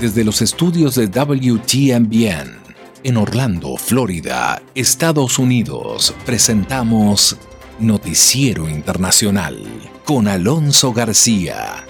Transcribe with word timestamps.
Desde 0.00 0.22
los 0.22 0.42
estudios 0.42 0.94
de 0.94 1.08
WTMBN 1.08 2.56
en 3.02 3.16
Orlando, 3.16 3.76
Florida, 3.76 4.62
Estados 4.76 5.40
Unidos, 5.40 6.14
presentamos 6.24 7.36
Noticiero 7.80 8.68
Internacional 8.68 9.60
con 10.04 10.28
Alonso 10.28 10.92
García. 10.92 11.84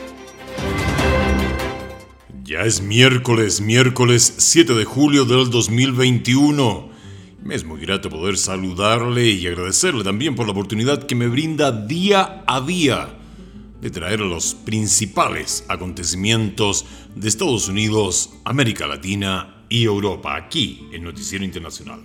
Ya 2.42 2.60
es 2.60 2.80
miércoles, 2.80 3.60
miércoles 3.60 4.36
7 4.38 4.72
de 4.72 4.86
julio 4.86 5.26
del 5.26 5.50
2021. 5.50 6.88
Me 7.44 7.56
es 7.56 7.64
muy 7.64 7.78
grato 7.78 8.08
poder 8.08 8.38
saludarle 8.38 9.28
y 9.28 9.46
agradecerle 9.46 10.02
también 10.02 10.34
por 10.34 10.46
la 10.46 10.52
oportunidad 10.52 11.04
que 11.04 11.14
me 11.14 11.26
brinda 11.26 11.72
día 11.72 12.42
a 12.46 12.62
día 12.62 13.17
de 13.80 13.90
traer 13.90 14.20
los 14.20 14.54
principales 14.54 15.64
acontecimientos 15.68 16.84
de 17.14 17.28
Estados 17.28 17.68
Unidos, 17.68 18.30
América 18.44 18.86
Latina 18.86 19.64
y 19.68 19.84
Europa 19.84 20.36
aquí 20.36 20.88
en 20.92 21.04
Noticiero 21.04 21.44
Internacional. 21.44 22.00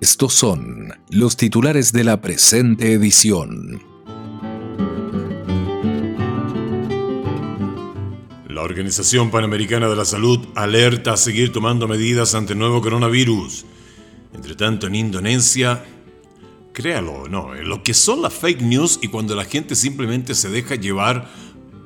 Estos 0.00 0.34
son 0.34 0.92
los 1.10 1.36
titulares 1.36 1.92
de 1.92 2.04
la 2.04 2.20
presente 2.20 2.92
edición. 2.92 3.82
La 8.48 8.62
Organización 8.62 9.30
Panamericana 9.30 9.88
de 9.88 9.96
la 9.96 10.04
Salud 10.04 10.40
alerta 10.54 11.14
a 11.14 11.16
seguir 11.16 11.52
tomando 11.52 11.88
medidas 11.88 12.34
ante 12.34 12.52
el 12.52 12.58
nuevo 12.58 12.80
coronavirus. 12.80 13.64
Entre 14.34 14.54
tanto, 14.54 14.86
en 14.86 14.94
Indonesia, 14.94 15.82
créalo 16.74 17.12
o 17.12 17.28
no, 17.28 17.54
lo 17.54 17.82
que 17.82 17.94
son 17.94 18.20
las 18.20 18.34
fake 18.34 18.60
news 18.60 18.98
y 19.00 19.08
cuando 19.08 19.34
la 19.34 19.44
gente 19.44 19.74
simplemente 19.76 20.34
se 20.34 20.50
deja 20.50 20.74
llevar 20.74 21.30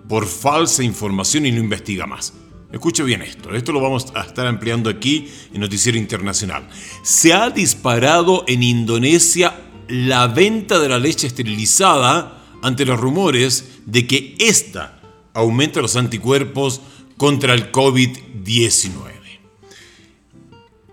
por 0.09 0.27
falsa 0.27 0.83
información 0.83 1.47
y 1.47 1.53
no 1.53 1.61
investiga 1.61 2.07
más. 2.07 2.33
Escuche 2.73 3.03
bien 3.05 3.23
esto, 3.23 3.55
esto 3.55 3.73
lo 3.73 3.81
vamos 3.81 4.07
a 4.15 4.23
estar 4.23 4.47
ampliando 4.47 4.91
aquí 4.91 5.29
en 5.53 5.61
Noticiero 5.61 5.97
Internacional. 5.99 6.69
Se 7.03 7.33
ha 7.33 7.51
disparado 7.51 8.45
en 8.49 8.62
Indonesia 8.62 9.55
la 9.89 10.27
venta 10.27 10.79
de 10.79 10.89
la 10.89 10.99
leche 10.99 11.27
esterilizada 11.27 12.43
ante 12.62 12.84
los 12.84 12.99
rumores 12.99 13.81
de 13.87 14.07
que 14.07 14.37
esta 14.39 15.01
aumenta 15.34 15.81
los 15.81 15.97
anticuerpos 15.97 16.81
contra 17.17 17.55
el 17.55 17.71
COVID-19. 17.71 18.91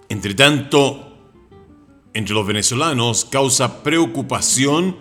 Entre 0.10 0.34
tanto, 0.34 1.05
entre 2.16 2.34
los 2.34 2.48
venezolanos 2.48 3.26
causa 3.26 3.84
preocupación 3.84 4.96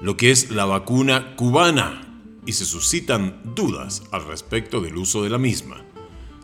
lo 0.00 0.16
que 0.16 0.30
es 0.30 0.50
la 0.50 0.64
vacuna 0.64 1.34
cubana 1.36 2.06
y 2.46 2.52
se 2.52 2.64
suscitan 2.64 3.40
dudas 3.54 4.04
al 4.12 4.24
respecto 4.26 4.80
del 4.80 4.96
uso 4.96 5.22
de 5.22 5.30
la 5.30 5.36
misma. 5.36 5.84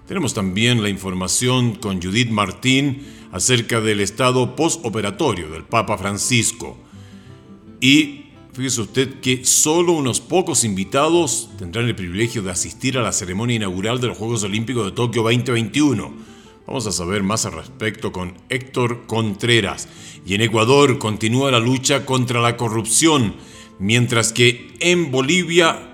Tenemos 0.07 0.35
también 0.35 0.83
la 0.83 0.89
información 0.89 1.77
con 1.77 2.03
Judith 2.03 2.29
Martín 2.29 3.07
acerca 3.33 3.81
del 3.81 4.01
estado 4.01 4.57
postoperatorio 4.57 5.49
del 5.49 5.65
Papa 5.65 5.97
Francisco. 5.97 6.77
Y 7.81 8.27
fíjese 8.53 8.81
usted 8.81 9.21
que 9.21 9.45
solo 9.45 9.93
unos 9.93 10.21
pocos 10.21 10.65
invitados 10.65 11.51
tendrán 11.57 11.87
el 11.87 11.95
privilegio 11.95 12.43
de 12.43 12.51
asistir 12.51 12.99
a 12.99 13.03
la 13.03 13.13
ceremonia 13.13 13.57
inaugural 13.57 14.01
de 14.01 14.09
los 14.09 14.19
Juegos 14.19 14.43
Olímpicos 14.43 14.85
de 14.87 14.93
Tokio 14.93 15.23
2021 15.23 16.36
Vamos 16.67 16.87
a 16.89 16.93
saber 16.93 17.23
más 17.23 17.47
al 17.47 17.53
respecto 17.53 18.11
con 18.11 18.35
Héctor 18.49 19.07
Contreras. 19.07 19.89
Y 20.27 20.35
en 20.35 20.41
Ecuador 20.41 20.99
continúa 20.99 21.53
la 21.53 21.61
lucha 21.61 22.05
contra 22.05 22.41
la 22.41 22.57
corrupción, 22.57 23.37
mientras 23.79 24.33
que 24.33 24.75
en 24.81 25.13
Bolivia 25.13 25.93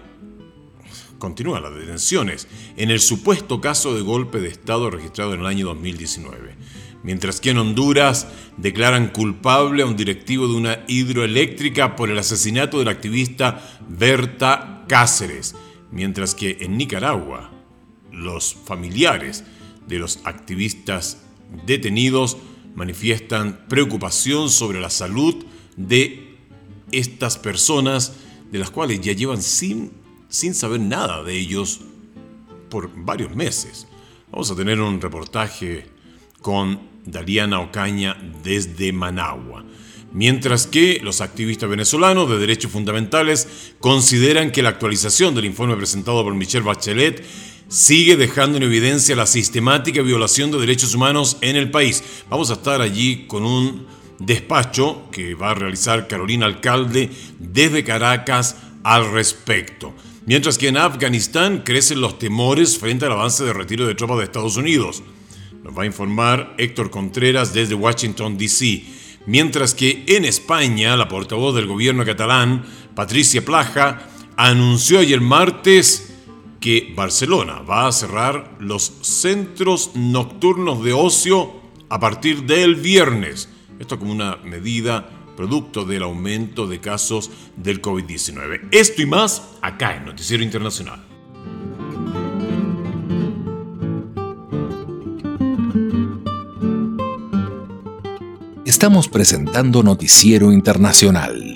continúan 1.18 1.62
las 1.62 1.74
detenciones 1.74 2.48
en 2.76 2.90
el 2.90 3.00
supuesto 3.00 3.60
caso 3.60 3.94
de 3.94 4.00
golpe 4.00 4.40
de 4.40 4.48
Estado 4.48 4.90
registrado 4.90 5.34
en 5.34 5.40
el 5.40 5.46
año 5.46 5.66
2019. 5.66 6.56
Mientras 7.02 7.40
que 7.40 7.50
en 7.50 7.58
Honduras 7.58 8.28
declaran 8.56 9.08
culpable 9.08 9.82
a 9.82 9.86
un 9.86 9.96
directivo 9.96 10.48
de 10.48 10.54
una 10.54 10.84
hidroeléctrica 10.88 11.96
por 11.96 12.10
el 12.10 12.18
asesinato 12.18 12.78
del 12.78 12.88
activista 12.88 13.62
Berta 13.88 14.84
Cáceres. 14.88 15.54
Mientras 15.90 16.34
que 16.34 16.56
en 16.60 16.78
Nicaragua, 16.78 17.50
los 18.10 18.54
familiares 18.54 19.44
de 19.86 19.98
los 19.98 20.20
activistas 20.24 21.18
detenidos 21.66 22.36
manifiestan 22.74 23.66
preocupación 23.68 24.50
sobre 24.50 24.80
la 24.80 24.90
salud 24.90 25.44
de 25.76 26.36
estas 26.90 27.38
personas 27.38 28.14
de 28.50 28.58
las 28.58 28.70
cuales 28.70 29.00
ya 29.00 29.12
llevan 29.12 29.42
sin, 29.42 29.92
sin 30.28 30.54
saber 30.54 30.80
nada 30.80 31.22
de 31.22 31.36
ellos 31.36 31.80
por 32.68 32.90
varios 32.94 33.34
meses. 33.34 33.86
Vamos 34.30 34.50
a 34.50 34.56
tener 34.56 34.80
un 34.80 35.00
reportaje 35.00 35.86
con 36.40 36.80
Dariana 37.04 37.60
Ocaña 37.60 38.16
desde 38.42 38.92
Managua. 38.92 39.64
Mientras 40.12 40.66
que 40.66 41.00
los 41.02 41.22
activistas 41.22 41.70
venezolanos 41.70 42.28
de 42.28 42.38
derechos 42.38 42.70
fundamentales 42.70 43.74
consideran 43.80 44.52
que 44.52 44.62
la 44.62 44.68
actualización 44.68 45.34
del 45.34 45.46
informe 45.46 45.76
presentado 45.76 46.22
por 46.22 46.34
Michelle 46.34 46.64
Bachelet 46.64 47.24
sigue 47.72 48.18
dejando 48.18 48.58
en 48.58 48.64
evidencia 48.64 49.16
la 49.16 49.26
sistemática 49.26 50.02
violación 50.02 50.50
de 50.50 50.58
derechos 50.58 50.94
humanos 50.94 51.38
en 51.40 51.56
el 51.56 51.70
país. 51.70 52.04
Vamos 52.28 52.50
a 52.50 52.54
estar 52.54 52.82
allí 52.82 53.24
con 53.26 53.46
un 53.46 53.86
despacho 54.18 55.08
que 55.10 55.34
va 55.34 55.52
a 55.52 55.54
realizar 55.54 56.06
Carolina 56.06 56.44
Alcalde 56.44 57.08
desde 57.38 57.82
Caracas 57.82 58.56
al 58.84 59.10
respecto. 59.10 59.94
Mientras 60.26 60.58
que 60.58 60.68
en 60.68 60.76
Afganistán 60.76 61.62
crecen 61.64 62.02
los 62.02 62.18
temores 62.18 62.76
frente 62.78 63.06
al 63.06 63.12
avance 63.12 63.42
de 63.42 63.54
retiro 63.54 63.86
de 63.86 63.94
tropas 63.94 64.18
de 64.18 64.24
Estados 64.24 64.58
Unidos. 64.58 65.02
Nos 65.64 65.76
va 65.76 65.84
a 65.84 65.86
informar 65.86 66.54
Héctor 66.58 66.90
Contreras 66.90 67.54
desde 67.54 67.74
Washington, 67.74 68.36
D.C. 68.36 68.84
Mientras 69.24 69.72
que 69.72 70.04
en 70.08 70.26
España, 70.26 70.94
la 70.94 71.08
portavoz 71.08 71.54
del 71.54 71.68
gobierno 71.68 72.04
catalán, 72.04 72.66
Patricia 72.94 73.42
Plaja, 73.42 74.10
anunció 74.36 74.98
ayer 74.98 75.22
martes 75.22 76.11
que 76.62 76.94
Barcelona 76.96 77.60
va 77.60 77.88
a 77.88 77.92
cerrar 77.92 78.56
los 78.60 78.84
centros 79.02 79.90
nocturnos 79.94 80.82
de 80.84 80.92
ocio 80.92 81.52
a 81.88 81.98
partir 81.98 82.44
del 82.44 82.76
viernes. 82.76 83.48
Esto 83.80 83.98
como 83.98 84.12
una 84.12 84.36
medida 84.36 85.10
producto 85.36 85.84
del 85.84 86.04
aumento 86.04 86.68
de 86.68 86.78
casos 86.78 87.30
del 87.56 87.82
COVID-19. 87.82 88.68
Esto 88.70 89.02
y 89.02 89.06
más 89.06 89.42
acá 89.60 89.96
en 89.96 90.06
Noticiero 90.06 90.44
Internacional. 90.44 91.04
Estamos 98.64 99.08
presentando 99.08 99.82
Noticiero 99.82 100.52
Internacional. 100.52 101.51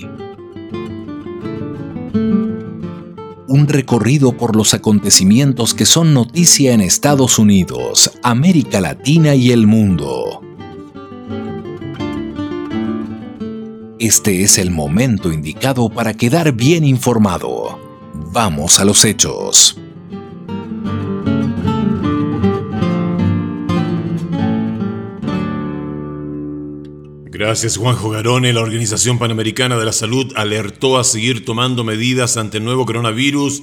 Un 3.57 3.69
recorrido 3.69 4.37
por 4.37 4.55
los 4.55 4.75
acontecimientos 4.75 5.73
que 5.73 5.87
son 5.87 6.13
noticia 6.13 6.75
en 6.75 6.83
Estados 6.83 7.39
Unidos, 7.39 8.11
América 8.23 8.83
Latina 8.83 9.35
y 9.35 9.51
el 9.51 9.67
mundo. 9.67 10.43
Este 13.99 14.43
es 14.43 14.59
el 14.59 14.71
momento 14.71 15.33
indicado 15.33 15.89
para 15.89 16.13
quedar 16.13 16.53
bien 16.53 16.85
informado. 16.85 17.79
Vamos 18.31 18.79
a 18.79 18.85
los 18.85 19.03
hechos. 19.07 19.79
Gracias 27.47 27.77
Juanjo 27.77 28.11
Garone. 28.11 28.53
La 28.53 28.61
Organización 28.61 29.21
Panamericana 29.21 29.79
de 29.79 29.85
la 29.85 29.93
Salud 29.93 30.33
alertó 30.35 30.99
a 30.99 31.05
seguir 31.05 31.45
tomando 31.45 31.85
medidas 31.85 32.37
ante 32.37 32.59
el 32.59 32.65
nuevo 32.65 32.85
coronavirus 32.85 33.63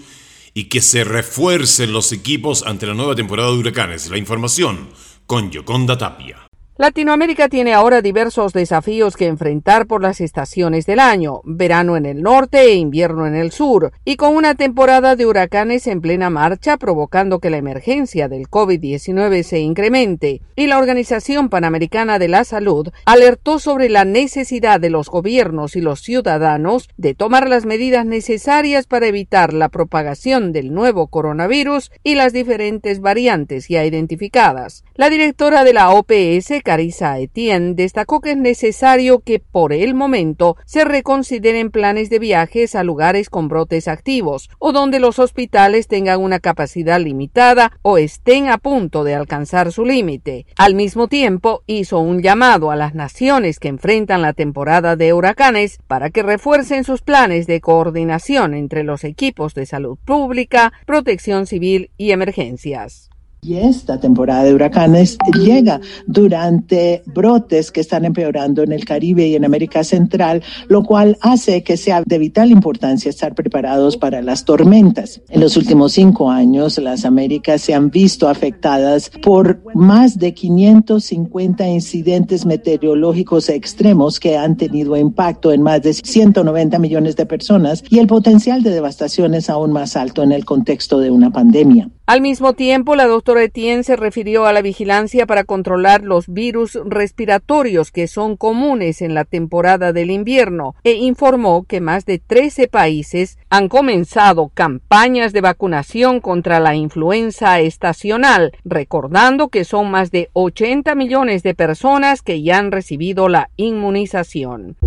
y 0.54 0.70
que 0.70 0.82
se 0.82 1.04
refuercen 1.04 1.92
los 1.92 2.14
equipos 2.14 2.64
ante 2.64 2.88
la 2.88 2.94
nueva 2.94 3.14
temporada 3.14 3.52
de 3.52 3.58
huracanes. 3.58 4.10
La 4.10 4.18
información 4.18 4.88
con 5.28 5.52
Yoconda 5.52 5.98
Tapia. 5.98 6.48
Latinoamérica 6.76 7.50
tiene 7.50 7.76
ahora 7.76 8.02
diversos 8.02 8.52
desafíos 8.52 9.16
que 9.16 9.28
enfrentar 9.28 9.86
por 9.86 10.02
las 10.02 10.20
estaciones 10.20 10.88
del 10.88 11.00
año, 11.00 11.42
verano 11.44 11.98
en 11.98 12.08
el 12.08 12.24
norte 12.24 12.62
e 12.62 12.74
invierno 12.74 13.28
en 13.28 13.36
el 13.36 13.52
sur, 13.52 13.92
y 14.04 14.16
con 14.16 14.36
una 14.36 14.56
temporada 14.56 15.16
de 15.16 15.28
huracanes 15.28 15.86
en 15.86 16.02
plena 16.02 16.32
marcha 16.32 16.78
provocando 16.78 17.38
que 17.38 17.52
la 17.52 17.58
emergencia 17.58 18.28
del 18.28 18.50
COVID-19 18.50 19.44
se 19.44 19.60
incremente, 19.60 20.42
y 20.56 20.66
la 20.66 20.80
Organización 20.80 21.50
Panamericana 21.50 22.18
de 22.18 22.28
la 22.28 22.44
Salud 22.44 22.90
alertó 23.06 23.60
sobre 23.60 23.88
la 23.88 24.04
necesidad 24.04 24.80
de 24.80 24.90
los 24.90 25.10
gobiernos 25.10 25.76
y 25.76 25.82
los 25.82 26.02
ciudadanos 26.02 26.90
de 26.98 27.14
tomar 27.14 27.50
las 27.50 27.68
medidas 27.68 28.08
necesarias 28.08 28.88
para 28.88 29.06
evitar 29.06 29.54
la 29.54 29.70
propagación 29.70 30.52
del 30.52 30.74
nuevo 30.74 31.06
coronavirus 31.06 31.92
y 32.04 32.16
las 32.16 32.34
diferentes 32.34 33.00
variantes 33.00 33.68
ya 33.68 33.86
identificadas. 33.86 34.84
La 34.96 35.12
directora 35.12 35.64
de 35.64 35.74
la 35.74 35.92
OPS, 35.92 36.63
Carissa 36.64 37.20
Etienne, 37.20 37.76
destacó 37.76 38.22
que 38.22 38.32
es 38.32 38.38
necesario 38.38 39.20
que 39.20 39.40
por 39.40 39.74
el 39.74 39.94
momento 39.94 40.58
se 40.66 40.86
reconsideren 40.86 41.70
planes 41.70 42.10
de 42.10 42.20
viajes 42.20 42.74
a 42.76 42.84
lugares 42.84 43.30
con 43.30 43.48
brotes 43.48 43.88
activos 43.88 44.50
o 44.58 44.72
donde 44.72 45.00
los 45.00 45.20
hospitales 45.20 45.88
tengan 45.88 46.22
una 46.22 46.40
capacidad 46.40 47.00
limitada 47.00 47.78
o 47.82 47.98
estén 47.98 48.50
a 48.50 48.58
punto 48.58 49.04
de 49.04 49.16
alcanzar 49.16 49.72
su 49.72 49.86
límite. 49.86 50.46
Al 50.58 50.74
mismo 50.74 51.08
tiempo, 51.08 51.64
hizo 51.68 52.00
un 52.00 52.22
llamado 52.22 52.72
a 52.72 52.76
las 52.76 52.96
naciones 52.96 53.60
que 53.60 53.68
enfrentan 53.68 54.22
la 54.22 54.34
temporada 54.34 54.96
de 54.96 55.14
huracanes 55.14 55.80
para 55.88 56.10
que 56.10 56.24
refuercen 56.24 56.84
sus 56.84 57.02
planes 57.02 57.46
de 57.48 57.62
coordinación 57.62 58.54
entre 58.54 58.84
los 58.84 59.04
equipos 59.04 59.54
de 59.54 59.66
salud 59.66 59.98
pública, 60.04 60.74
protección 60.86 61.46
civil 61.46 61.92
y 61.98 62.12
emergencias. 62.12 63.13
Y 63.44 63.58
esta 63.58 64.00
temporada 64.00 64.44
de 64.46 64.54
huracanes 64.54 65.18
llega 65.34 65.82
durante 66.08 67.04
brotes 67.06 67.72
que 67.72 67.82
están 67.82 68.06
empeorando 68.06 68.64
en 68.64 68.72
el 68.72 68.86
Caribe 68.86 69.28
y 69.28 69.36
en 69.36 69.44
América 69.44 69.84
Central, 69.84 70.42
lo 70.70 70.84
cual 70.84 71.18
hace 71.20 71.62
que 71.62 71.76
sea 71.76 72.04
de 72.06 72.18
vital 72.20 72.52
importancia 72.52 73.10
estar 73.10 73.36
preparados 73.36 73.98
para 73.98 74.22
las 74.22 74.46
tormentas. 74.46 75.22
En 75.30 75.42
los 75.42 75.58
últimos 75.58 75.92
cinco 75.92 76.32
años, 76.32 76.78
las 76.78 77.04
Américas 77.04 77.62
se 77.62 77.74
han 77.74 77.90
visto 77.90 78.30
afectadas 78.30 79.12
por 79.22 79.62
más 79.76 80.18
de 80.18 80.34
550 80.34 81.68
incidentes 81.68 82.46
meteorológicos 82.46 83.50
extremos 83.50 84.22
que 84.22 84.38
han 84.38 84.56
tenido 84.56 84.96
impacto 84.96 85.52
en 85.52 85.62
más 85.62 85.82
de 85.82 85.94
190 85.94 86.80
millones 86.80 87.18
de 87.18 87.26
personas 87.26 87.84
y 87.90 88.00
el 88.00 88.08
potencial 88.08 88.64
de 88.64 88.72
devastación 88.72 89.34
es 89.34 89.50
aún 89.50 89.74
más 89.74 89.98
alto 89.98 90.24
en 90.24 90.32
el 90.32 90.46
contexto 90.46 91.00
de 91.00 91.12
una 91.12 91.32
pandemia. 91.32 91.90
Al 92.06 92.20
mismo 92.20 92.52
tiempo, 92.52 92.98
la 92.98 93.08
doctora 93.08 93.33
Etienne 93.42 93.84
se 93.84 93.96
refirió 93.96 94.46
a 94.46 94.54
la 94.54 94.62
vigilancia 94.62 95.26
para 95.26 95.44
controlar 95.44 96.04
los 96.04 96.28
virus 96.28 96.80
respiratorios 96.86 97.92
que 97.92 98.08
son 98.08 98.38
comunes 98.38 99.02
en 99.02 99.14
la 99.14 99.26
temporada 99.26 99.94
del 99.94 100.12
invierno 100.12 100.76
e 100.84 100.94
informó 100.94 101.66
que 101.66 101.82
más 101.82 102.06
de 102.06 102.20
13 102.20 102.68
países 102.68 103.38
han 103.50 103.70
comenzado 103.70 104.50
campañas 104.54 105.34
de 105.34 105.42
vacunación 105.42 106.20
contra 106.20 106.60
la 106.60 106.76
influenza 106.76 107.60
estacional, 107.60 108.54
recordando 108.64 109.50
que 109.50 109.64
son 109.64 109.92
más 109.92 110.12
de 110.12 110.30
80 110.34 110.96
millones 110.96 111.44
de 111.44 111.56
personas 111.56 112.22
que 112.22 112.42
ya 112.42 112.58
han 112.58 112.72
recibido 112.72 113.30
la 113.30 113.50
inmunización. 113.56 114.78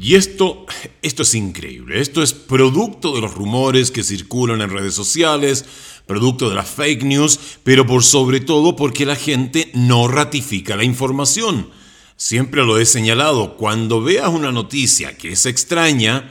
Y 0.00 0.16
esto, 0.16 0.66
esto 1.02 1.22
es 1.22 1.34
increíble. 1.34 2.00
Esto 2.00 2.22
es 2.22 2.32
producto 2.32 3.14
de 3.14 3.20
los 3.20 3.34
rumores 3.34 3.90
que 3.90 4.02
circulan 4.02 4.60
en 4.60 4.70
redes 4.70 4.94
sociales, 4.94 5.64
producto 6.06 6.48
de 6.48 6.56
las 6.56 6.68
fake 6.68 7.04
news, 7.04 7.38
pero 7.62 7.86
por 7.86 8.02
sobre 8.02 8.40
todo 8.40 8.76
porque 8.76 9.06
la 9.06 9.16
gente 9.16 9.70
no 9.74 10.08
ratifica 10.08 10.76
la 10.76 10.84
información. 10.84 11.70
Siempre 12.16 12.64
lo 12.64 12.78
he 12.78 12.86
señalado, 12.86 13.56
cuando 13.56 14.00
veas 14.00 14.28
una 14.28 14.52
noticia 14.52 15.16
que 15.16 15.32
es 15.32 15.46
extraña, 15.46 16.30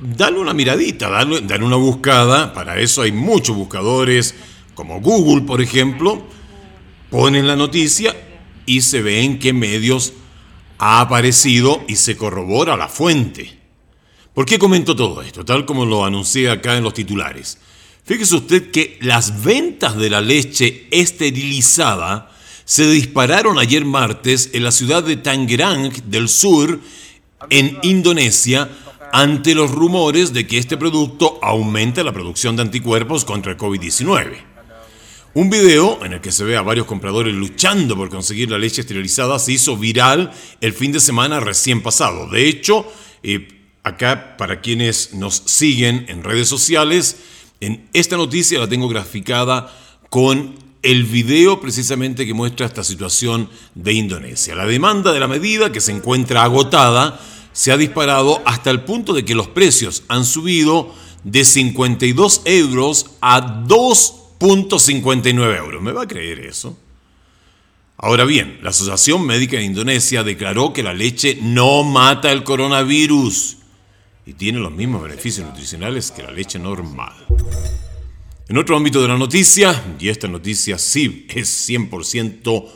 dale 0.00 0.38
una 0.38 0.54
miradita, 0.54 1.08
dale, 1.08 1.40
dale 1.40 1.64
una 1.64 1.76
buscada, 1.76 2.52
para 2.52 2.78
eso 2.78 3.02
hay 3.02 3.10
muchos 3.10 3.56
buscadores, 3.56 4.34
como 4.74 5.00
Google 5.00 5.42
por 5.42 5.60
ejemplo, 5.60 6.22
ponen 7.10 7.46
la 7.46 7.56
noticia 7.56 8.14
y 8.66 8.82
se 8.82 9.02
ve 9.02 9.22
en 9.22 9.38
qué 9.38 9.52
medios 9.52 10.12
ha 10.86 11.00
aparecido 11.00 11.82
y 11.88 11.96
se 11.96 12.14
corrobora 12.14 12.76
la 12.76 12.88
fuente. 12.88 13.58
¿Por 14.34 14.44
qué 14.44 14.58
comento 14.58 14.94
todo 14.94 15.22
esto? 15.22 15.42
Tal 15.42 15.64
como 15.64 15.86
lo 15.86 16.04
anuncié 16.04 16.50
acá 16.50 16.76
en 16.76 16.84
los 16.84 16.92
titulares. 16.92 17.56
Fíjese 18.04 18.36
usted 18.36 18.70
que 18.70 18.98
las 19.00 19.42
ventas 19.42 19.96
de 19.96 20.10
la 20.10 20.20
leche 20.20 20.86
esterilizada 20.90 22.30
se 22.66 22.86
dispararon 22.90 23.58
ayer 23.58 23.86
martes 23.86 24.50
en 24.52 24.62
la 24.62 24.72
ciudad 24.72 25.02
de 25.02 25.16
Tangerang 25.16 25.90
del 26.10 26.28
Sur, 26.28 26.78
en 27.48 27.78
Indonesia, 27.82 28.68
ante 29.10 29.54
los 29.54 29.70
rumores 29.70 30.34
de 30.34 30.46
que 30.46 30.58
este 30.58 30.76
producto 30.76 31.38
aumenta 31.40 32.04
la 32.04 32.12
producción 32.12 32.56
de 32.56 32.62
anticuerpos 32.62 33.24
contra 33.24 33.52
el 33.52 33.56
COVID-19. 33.56 34.53
Un 35.34 35.50
video 35.50 35.98
en 36.04 36.12
el 36.12 36.20
que 36.20 36.30
se 36.30 36.44
ve 36.44 36.56
a 36.56 36.62
varios 36.62 36.86
compradores 36.86 37.34
luchando 37.34 37.96
por 37.96 38.08
conseguir 38.08 38.52
la 38.52 38.58
leche 38.58 38.82
esterilizada 38.82 39.40
se 39.40 39.50
hizo 39.50 39.76
viral 39.76 40.30
el 40.60 40.72
fin 40.72 40.92
de 40.92 41.00
semana 41.00 41.40
recién 41.40 41.82
pasado. 41.82 42.28
De 42.28 42.48
hecho, 42.48 42.86
eh, 43.24 43.48
acá 43.82 44.36
para 44.36 44.60
quienes 44.60 45.12
nos 45.12 45.42
siguen 45.46 46.06
en 46.08 46.22
redes 46.22 46.46
sociales, 46.46 47.16
en 47.58 47.88
esta 47.92 48.16
noticia 48.16 48.60
la 48.60 48.68
tengo 48.68 48.88
graficada 48.88 49.76
con 50.08 50.54
el 50.82 51.02
video 51.02 51.60
precisamente 51.60 52.26
que 52.26 52.34
muestra 52.34 52.66
esta 52.66 52.84
situación 52.84 53.50
de 53.74 53.92
Indonesia. 53.92 54.54
La 54.54 54.66
demanda 54.66 55.12
de 55.12 55.18
la 55.18 55.26
medida, 55.26 55.72
que 55.72 55.80
se 55.80 55.90
encuentra 55.90 56.44
agotada, 56.44 57.20
se 57.52 57.72
ha 57.72 57.76
disparado 57.76 58.40
hasta 58.44 58.70
el 58.70 58.82
punto 58.82 59.12
de 59.12 59.24
que 59.24 59.34
los 59.34 59.48
precios 59.48 60.04
han 60.06 60.26
subido 60.26 60.94
de 61.24 61.44
52 61.44 62.42
euros 62.44 63.06
a 63.20 63.64
2.59 63.64 63.66
euros. 63.66 64.23
¿Me 65.80 65.92
va 65.92 66.02
a 66.02 66.08
creer 66.08 66.40
eso? 66.40 66.78
Ahora 67.96 68.24
bien, 68.24 68.58
la 68.62 68.70
Asociación 68.70 69.26
Médica 69.26 69.56
de 69.56 69.64
Indonesia 69.64 70.22
declaró 70.22 70.72
que 70.72 70.82
la 70.82 70.92
leche 70.92 71.38
no 71.40 71.82
mata 71.82 72.30
el 72.30 72.44
coronavirus 72.44 73.58
y 74.26 74.34
tiene 74.34 74.58
los 74.58 74.72
mismos 74.72 75.02
beneficios 75.02 75.46
nutricionales 75.46 76.10
que 76.10 76.22
la 76.22 76.30
leche 76.30 76.58
normal. 76.58 77.14
En 78.48 78.58
otro 78.58 78.76
ámbito 78.76 79.00
de 79.00 79.08
la 79.08 79.16
noticia, 79.16 79.96
y 79.98 80.08
esta 80.08 80.28
noticia 80.28 80.76
sí 80.76 81.26
es 81.30 81.68
100% 81.68 82.68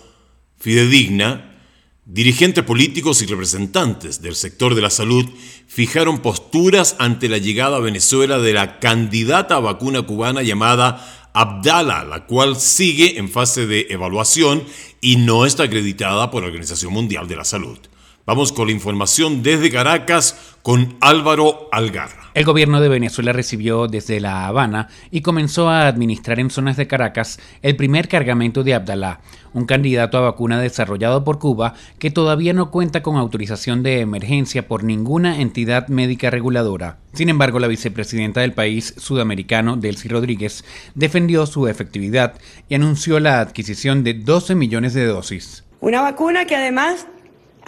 fidedigna, 0.57 1.59
dirigentes 2.07 2.65
políticos 2.65 3.21
y 3.21 3.27
representantes 3.27 4.23
del 4.23 4.35
sector 4.35 4.75
de 4.75 4.81
la 4.81 4.89
salud 4.89 5.27
fijaron 5.67 6.21
posturas 6.21 6.97
ante 6.99 7.29
la 7.29 7.37
llegada 7.37 7.77
a 7.77 7.81
Venezuela 7.81 8.39
de 8.39 8.55
la 8.55 8.79
candidata 8.79 9.57
a 9.57 9.61
vacuna 9.61 10.01
cubana 10.03 10.43
llamada 10.43 11.18
Abdala, 11.41 12.03
la 12.03 12.27
cual 12.27 12.57
sigue 12.57 13.17
en 13.17 13.29
fase 13.29 13.69
de 13.69 13.87
evaluación 13.91 14.65
y 15.01 15.19
no 15.19 15.47
está 15.47 15.63
acreditada 15.63 16.33
por 16.33 16.43
la 16.43 16.49
Organización 16.49 16.93
Mundial 16.93 17.29
de 17.29 17.37
la 17.37 17.45
Salud. 17.45 17.79
Vamos 18.27 18.51
con 18.53 18.67
la 18.67 18.73
información 18.73 19.41
desde 19.41 19.71
Caracas 19.71 20.57
con 20.63 20.97
Álvaro 21.01 21.69
Algarra. 21.71 22.28
El 22.39 22.45
gobierno 22.45 22.81
de 22.81 22.89
Venezuela 22.89 23.33
recibió 23.33 23.89
desde 23.89 24.21
La 24.21 24.47
Habana 24.47 24.87
y 25.11 25.23
comenzó 25.23 25.69
a 25.69 25.89
administrar 25.89 26.39
en 26.39 26.51
zonas 26.51 26.77
de 26.77 26.87
Caracas 26.87 27.41
el 27.63 27.75
primer 27.75 28.07
cargamento 28.07 28.63
de 28.63 28.75
Abdalá, 28.75 29.23
un 29.55 29.65
candidato 29.65 30.19
a 30.19 30.21
vacuna 30.21 30.61
desarrollado 30.61 31.25
por 31.25 31.41
Cuba 31.41 31.75
que 31.99 32.13
todavía 32.13 32.53
no 32.53 32.71
cuenta 32.71 33.03
con 33.03 33.17
autorización 33.17 33.83
de 33.83 33.99
emergencia 33.99 34.69
por 34.69 34.85
ninguna 34.85 35.41
entidad 35.41 35.89
médica 35.89 36.31
reguladora. 36.31 36.99
Sin 37.13 37.29
embargo, 37.29 37.59
la 37.59 37.67
vicepresidenta 37.67 38.43
del 38.43 38.53
país 38.53 38.95
sudamericano, 38.99 39.77
Delcy 39.77 40.07
Rodríguez, 40.07 40.65
defendió 40.95 41.45
su 41.45 41.67
efectividad 41.67 42.35
y 42.69 42.77
anunció 42.77 43.19
la 43.19 43.41
adquisición 43.41 44.05
de 44.05 44.15
12 44.15 44.55
millones 44.55 44.95
de 44.95 45.07
dosis. 45.07 45.65
Una 45.81 46.03
vacuna 46.03 46.45
que 46.45 46.55
además 46.55 47.09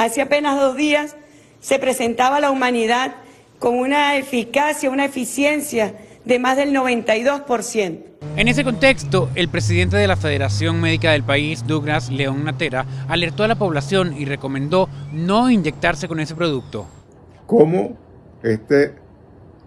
Hace 0.00 0.22
apenas 0.22 0.58
dos 0.58 0.76
días 0.76 1.14
se 1.60 1.78
presentaba 1.78 2.36
a 2.36 2.40
la 2.40 2.50
humanidad 2.50 3.16
con 3.60 3.78
una 3.78 4.16
eficacia, 4.16 4.90
una 4.90 5.04
eficiencia 5.04 5.94
de 6.24 6.38
más 6.38 6.56
del 6.56 6.74
92%. 6.74 8.04
En 8.36 8.48
ese 8.48 8.64
contexto, 8.64 9.28
el 9.34 9.48
presidente 9.48 9.96
de 9.98 10.06
la 10.06 10.16
Federación 10.16 10.80
Médica 10.80 11.12
del 11.12 11.22
país, 11.22 11.66
Douglas 11.66 12.10
León 12.10 12.44
Natera, 12.44 12.86
alertó 13.06 13.44
a 13.44 13.48
la 13.48 13.56
población 13.56 14.16
y 14.16 14.24
recomendó 14.24 14.88
no 15.12 15.50
inyectarse 15.50 16.08
con 16.08 16.20
ese 16.20 16.34
producto. 16.34 16.86
¿Cómo 17.46 17.98
este 18.42 18.94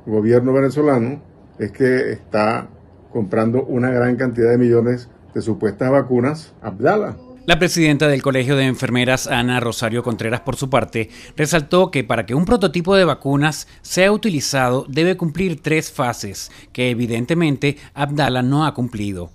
gobierno 0.08 0.54
venezolano 0.54 1.22
es 1.60 1.72
que 1.72 2.14
está 2.14 2.68
comprando 3.12 3.64
una 3.64 3.92
gran 3.92 4.16
cantidad 4.16 4.50
de 4.50 4.58
millones 4.58 5.10
de 5.36 5.42
supuestas 5.42 5.92
vacunas 5.92 6.56
Abdala? 6.62 7.16
La 7.46 7.60
presidenta 7.60 8.08
del 8.08 8.22
Colegio 8.22 8.56
de 8.56 8.64
Enfermeras, 8.64 9.28
Ana 9.28 9.60
Rosario 9.60 10.02
Contreras, 10.02 10.40
por 10.40 10.56
su 10.56 10.70
parte, 10.70 11.10
resaltó 11.36 11.92
que 11.92 12.06
para 12.06 12.26
que 12.26 12.36
un 12.36 12.46
prototipo 12.46 12.96
de 12.96 13.04
vacunas 13.04 13.68
sea 13.82 14.14
utilizado 14.14 14.86
debe 14.88 15.18
cumplir 15.18 15.62
tres 15.62 15.92
fases, 15.92 16.52
que 16.72 16.90
evidentemente 16.90 17.76
Abdala 17.96 18.44
no 18.44 18.66
ha 18.66 18.74
cumplido. 18.74 19.30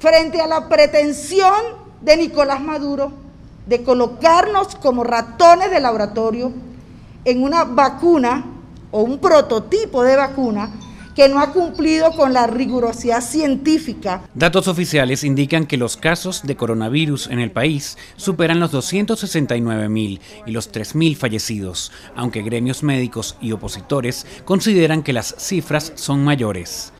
Frente 0.00 0.40
a 0.40 0.48
la 0.48 0.68
pretensión 0.68 1.54
de 2.00 2.16
Nicolás 2.16 2.60
Maduro 2.60 3.12
de 3.64 3.84
colocarnos 3.84 4.74
como 4.74 5.04
ratones 5.04 5.70
de 5.70 5.78
laboratorio 5.78 6.52
en 7.24 7.44
una 7.44 7.62
vacuna 7.62 8.44
o 8.90 9.02
un 9.02 9.20
prototipo 9.20 10.02
de 10.02 10.16
vacuna 10.16 10.72
que 11.20 11.28
no 11.28 11.40
ha 11.40 11.52
cumplido 11.52 12.12
con 12.12 12.32
la 12.32 12.46
rigurosidad 12.46 13.22
científica. 13.22 14.22
Datos 14.34 14.68
oficiales 14.68 15.22
indican 15.22 15.66
que 15.66 15.76
los 15.76 15.98
casos 15.98 16.40
de 16.44 16.56
coronavirus 16.56 17.26
en 17.26 17.40
el 17.40 17.50
país 17.50 17.98
superan 18.16 18.58
los 18.58 18.70
269 18.70 19.90
mil 19.90 20.18
y 20.46 20.52
los 20.52 20.72
3 20.72 20.94
mil 20.94 21.16
fallecidos, 21.16 21.92
aunque 22.16 22.40
gremios 22.40 22.82
médicos 22.82 23.36
y 23.38 23.52
opositores 23.52 24.26
consideran 24.46 25.02
que 25.02 25.12
las 25.12 25.34
cifras 25.36 25.92
son 25.94 26.24
mayores. 26.24 26.94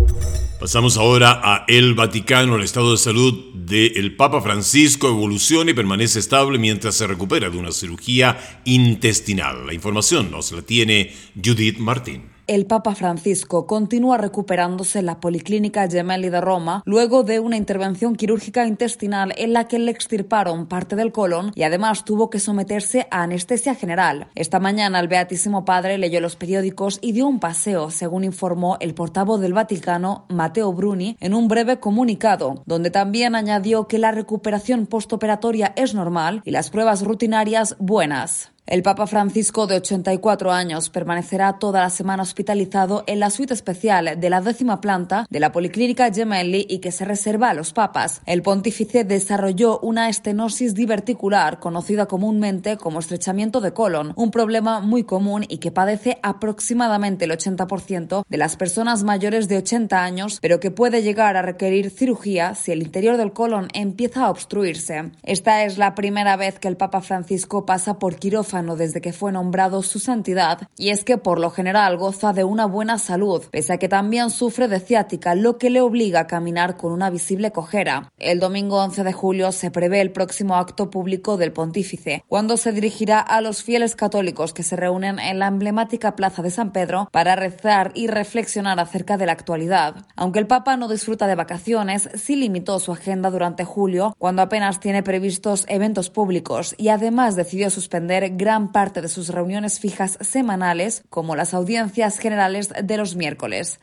Pasamos 0.60 0.98
ahora 0.98 1.40
a 1.42 1.64
El 1.66 1.94
Vaticano. 1.94 2.56
El 2.56 2.64
estado 2.64 2.90
de 2.90 2.98
salud 2.98 3.54
del 3.54 4.16
Papa 4.16 4.42
Francisco 4.42 5.08
evoluciona 5.08 5.70
y 5.70 5.74
permanece 5.74 6.18
estable 6.18 6.58
mientras 6.58 6.94
se 6.94 7.06
recupera 7.06 7.48
de 7.48 7.56
una 7.56 7.72
cirugía 7.72 8.36
intestinal. 8.66 9.66
La 9.66 9.72
información 9.72 10.30
nos 10.30 10.52
la 10.52 10.60
tiene 10.60 11.10
Judith 11.42 11.78
Martín 11.78 12.29
el 12.50 12.66
Papa 12.66 12.96
Francisco 12.96 13.64
continúa 13.68 14.18
recuperándose 14.18 14.98
en 14.98 15.06
la 15.06 15.20
Policlínica 15.20 15.88
Gemelli 15.88 16.30
de 16.30 16.40
Roma 16.40 16.82
luego 16.84 17.22
de 17.22 17.38
una 17.38 17.56
intervención 17.56 18.16
quirúrgica 18.16 18.66
intestinal 18.66 19.32
en 19.36 19.52
la 19.52 19.68
que 19.68 19.78
le 19.78 19.92
extirparon 19.92 20.66
parte 20.66 20.96
del 20.96 21.12
colon 21.12 21.52
y 21.54 21.62
además 21.62 22.04
tuvo 22.04 22.28
que 22.28 22.40
someterse 22.40 23.06
a 23.12 23.22
anestesia 23.22 23.76
general. 23.76 24.26
Esta 24.34 24.58
mañana 24.58 24.98
el 24.98 25.06
Beatísimo 25.06 25.64
Padre 25.64 25.96
leyó 25.96 26.20
los 26.20 26.34
periódicos 26.34 26.98
y 27.00 27.12
dio 27.12 27.28
un 27.28 27.38
paseo, 27.38 27.92
según 27.92 28.24
informó 28.24 28.78
el 28.80 28.94
portavoz 28.94 29.40
del 29.40 29.52
Vaticano, 29.52 30.26
Matteo 30.28 30.72
Bruni, 30.72 31.16
en 31.20 31.34
un 31.34 31.46
breve 31.46 31.78
comunicado, 31.78 32.64
donde 32.66 32.90
también 32.90 33.36
añadió 33.36 33.86
que 33.86 34.00
la 34.00 34.10
recuperación 34.10 34.86
postoperatoria 34.86 35.72
es 35.76 35.94
normal 35.94 36.42
y 36.44 36.50
las 36.50 36.70
pruebas 36.70 37.04
rutinarias 37.04 37.76
buenas. 37.78 38.50
El 38.66 38.82
Papa 38.84 39.08
Francisco, 39.08 39.66
de 39.66 39.76
84 39.76 40.52
años, 40.52 40.90
permanecerá 40.90 41.58
toda 41.58 41.80
la 41.80 41.90
semana 41.90 42.22
hospitalizado 42.22 43.02
en 43.08 43.18
la 43.18 43.30
suite 43.30 43.52
especial 43.52 44.20
de 44.20 44.30
la 44.30 44.40
décima 44.40 44.80
planta 44.80 45.26
de 45.28 45.40
la 45.40 45.50
Policlínica 45.50 46.12
Gemelli 46.12 46.66
y 46.68 46.78
que 46.78 46.92
se 46.92 47.04
reserva 47.04 47.50
a 47.50 47.54
los 47.54 47.72
papas. 47.72 48.22
El 48.26 48.42
pontífice 48.42 49.02
desarrolló 49.02 49.80
una 49.80 50.08
estenosis 50.08 50.74
diverticular, 50.74 51.58
conocida 51.58 52.06
comúnmente 52.06 52.76
como 52.76 53.00
estrechamiento 53.00 53.60
de 53.60 53.72
colon, 53.72 54.12
un 54.14 54.30
problema 54.30 54.80
muy 54.80 55.02
común 55.02 55.44
y 55.48 55.58
que 55.58 55.72
padece 55.72 56.18
aproximadamente 56.22 57.24
el 57.24 57.32
80% 57.32 58.24
de 58.28 58.36
las 58.36 58.56
personas 58.56 59.02
mayores 59.02 59.48
de 59.48 59.56
80 59.56 60.04
años, 60.04 60.38
pero 60.40 60.60
que 60.60 60.70
puede 60.70 61.02
llegar 61.02 61.36
a 61.36 61.42
requerir 61.42 61.90
cirugía 61.90 62.54
si 62.54 62.70
el 62.70 62.82
interior 62.82 63.16
del 63.16 63.32
colon 63.32 63.66
empieza 63.72 64.26
a 64.26 64.30
obstruirse. 64.30 65.10
Esta 65.24 65.64
es 65.64 65.76
la 65.76 65.96
primera 65.96 66.36
vez 66.36 66.60
que 66.60 66.68
el 66.68 66.76
Papa 66.76 67.00
Francisco 67.00 67.66
pasa 67.66 67.98
por 67.98 68.14
quirófano 68.14 68.49
desde 68.50 69.00
que 69.00 69.12
fue 69.12 69.30
nombrado 69.30 69.80
su 69.82 70.00
santidad, 70.00 70.68
y 70.76 70.90
es 70.90 71.04
que 71.04 71.18
por 71.18 71.38
lo 71.38 71.50
general 71.50 71.96
goza 71.96 72.32
de 72.32 72.42
una 72.42 72.66
buena 72.66 72.98
salud, 72.98 73.44
pese 73.52 73.74
a 73.74 73.78
que 73.78 73.88
también 73.88 74.30
sufre 74.30 74.66
de 74.66 74.80
ciática, 74.80 75.36
lo 75.36 75.56
que 75.56 75.70
le 75.70 75.80
obliga 75.80 76.20
a 76.20 76.26
caminar 76.26 76.76
con 76.76 76.90
una 76.90 77.10
visible 77.10 77.52
cojera. 77.52 78.10
El 78.18 78.40
domingo 78.40 78.82
11 78.82 79.04
de 79.04 79.12
julio 79.12 79.52
se 79.52 79.70
prevé 79.70 80.00
el 80.00 80.10
próximo 80.10 80.56
acto 80.56 80.90
público 80.90 81.36
del 81.36 81.52
pontífice, 81.52 82.24
cuando 82.26 82.56
se 82.56 82.72
dirigirá 82.72 83.20
a 83.20 83.40
los 83.40 83.62
fieles 83.62 83.94
católicos 83.94 84.52
que 84.52 84.64
se 84.64 84.74
reúnen 84.74 85.20
en 85.20 85.38
la 85.38 85.46
emblemática 85.46 86.16
Plaza 86.16 86.42
de 86.42 86.50
San 86.50 86.72
Pedro 86.72 87.08
para 87.12 87.36
rezar 87.36 87.92
y 87.94 88.08
reflexionar 88.08 88.80
acerca 88.80 89.16
de 89.16 89.26
la 89.26 89.32
actualidad. 89.32 90.06
Aunque 90.16 90.40
el 90.40 90.48
Papa 90.48 90.76
no 90.76 90.88
disfruta 90.88 91.28
de 91.28 91.36
vacaciones, 91.36 92.10
sí 92.14 92.34
limitó 92.34 92.80
su 92.80 92.90
agenda 92.90 93.30
durante 93.30 93.64
julio, 93.64 94.16
cuando 94.18 94.42
apenas 94.42 94.80
tiene 94.80 95.04
previstos 95.04 95.66
eventos 95.68 96.10
públicos 96.10 96.74
y 96.76 96.88
además 96.88 97.36
decidió 97.36 97.70
suspender 97.70 98.36
gran 98.40 98.72
parte 98.72 99.02
de 99.02 99.10
sus 99.10 99.28
reuniones 99.28 99.80
fijas 99.80 100.16
semanales, 100.22 101.02
como 101.10 101.36
las 101.36 101.52
audiencias 101.52 102.18
generales 102.18 102.70
de 102.82 102.96
los 102.96 103.14
miércoles. 103.14 103.78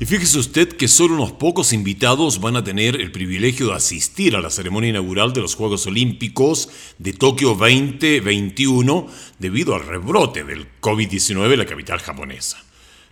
Y 0.00 0.06
fíjese 0.06 0.38
usted 0.38 0.68
que 0.70 0.88
solo 0.88 1.14
unos 1.16 1.32
pocos 1.32 1.74
invitados 1.74 2.40
van 2.40 2.56
a 2.56 2.64
tener 2.64 2.98
el 2.98 3.12
privilegio 3.12 3.68
de 3.68 3.74
asistir 3.74 4.36
a 4.36 4.40
la 4.40 4.48
ceremonia 4.48 4.88
inaugural 4.88 5.34
de 5.34 5.42
los 5.42 5.54
Juegos 5.54 5.86
Olímpicos 5.86 6.70
de 6.98 7.12
Tokio 7.12 7.50
2021 7.54 9.06
debido 9.38 9.74
al 9.74 9.86
rebrote 9.86 10.44
del 10.44 10.66
COVID-19 10.80 11.52
en 11.52 11.58
la 11.58 11.66
capital 11.66 11.98
japonesa. 11.98 12.64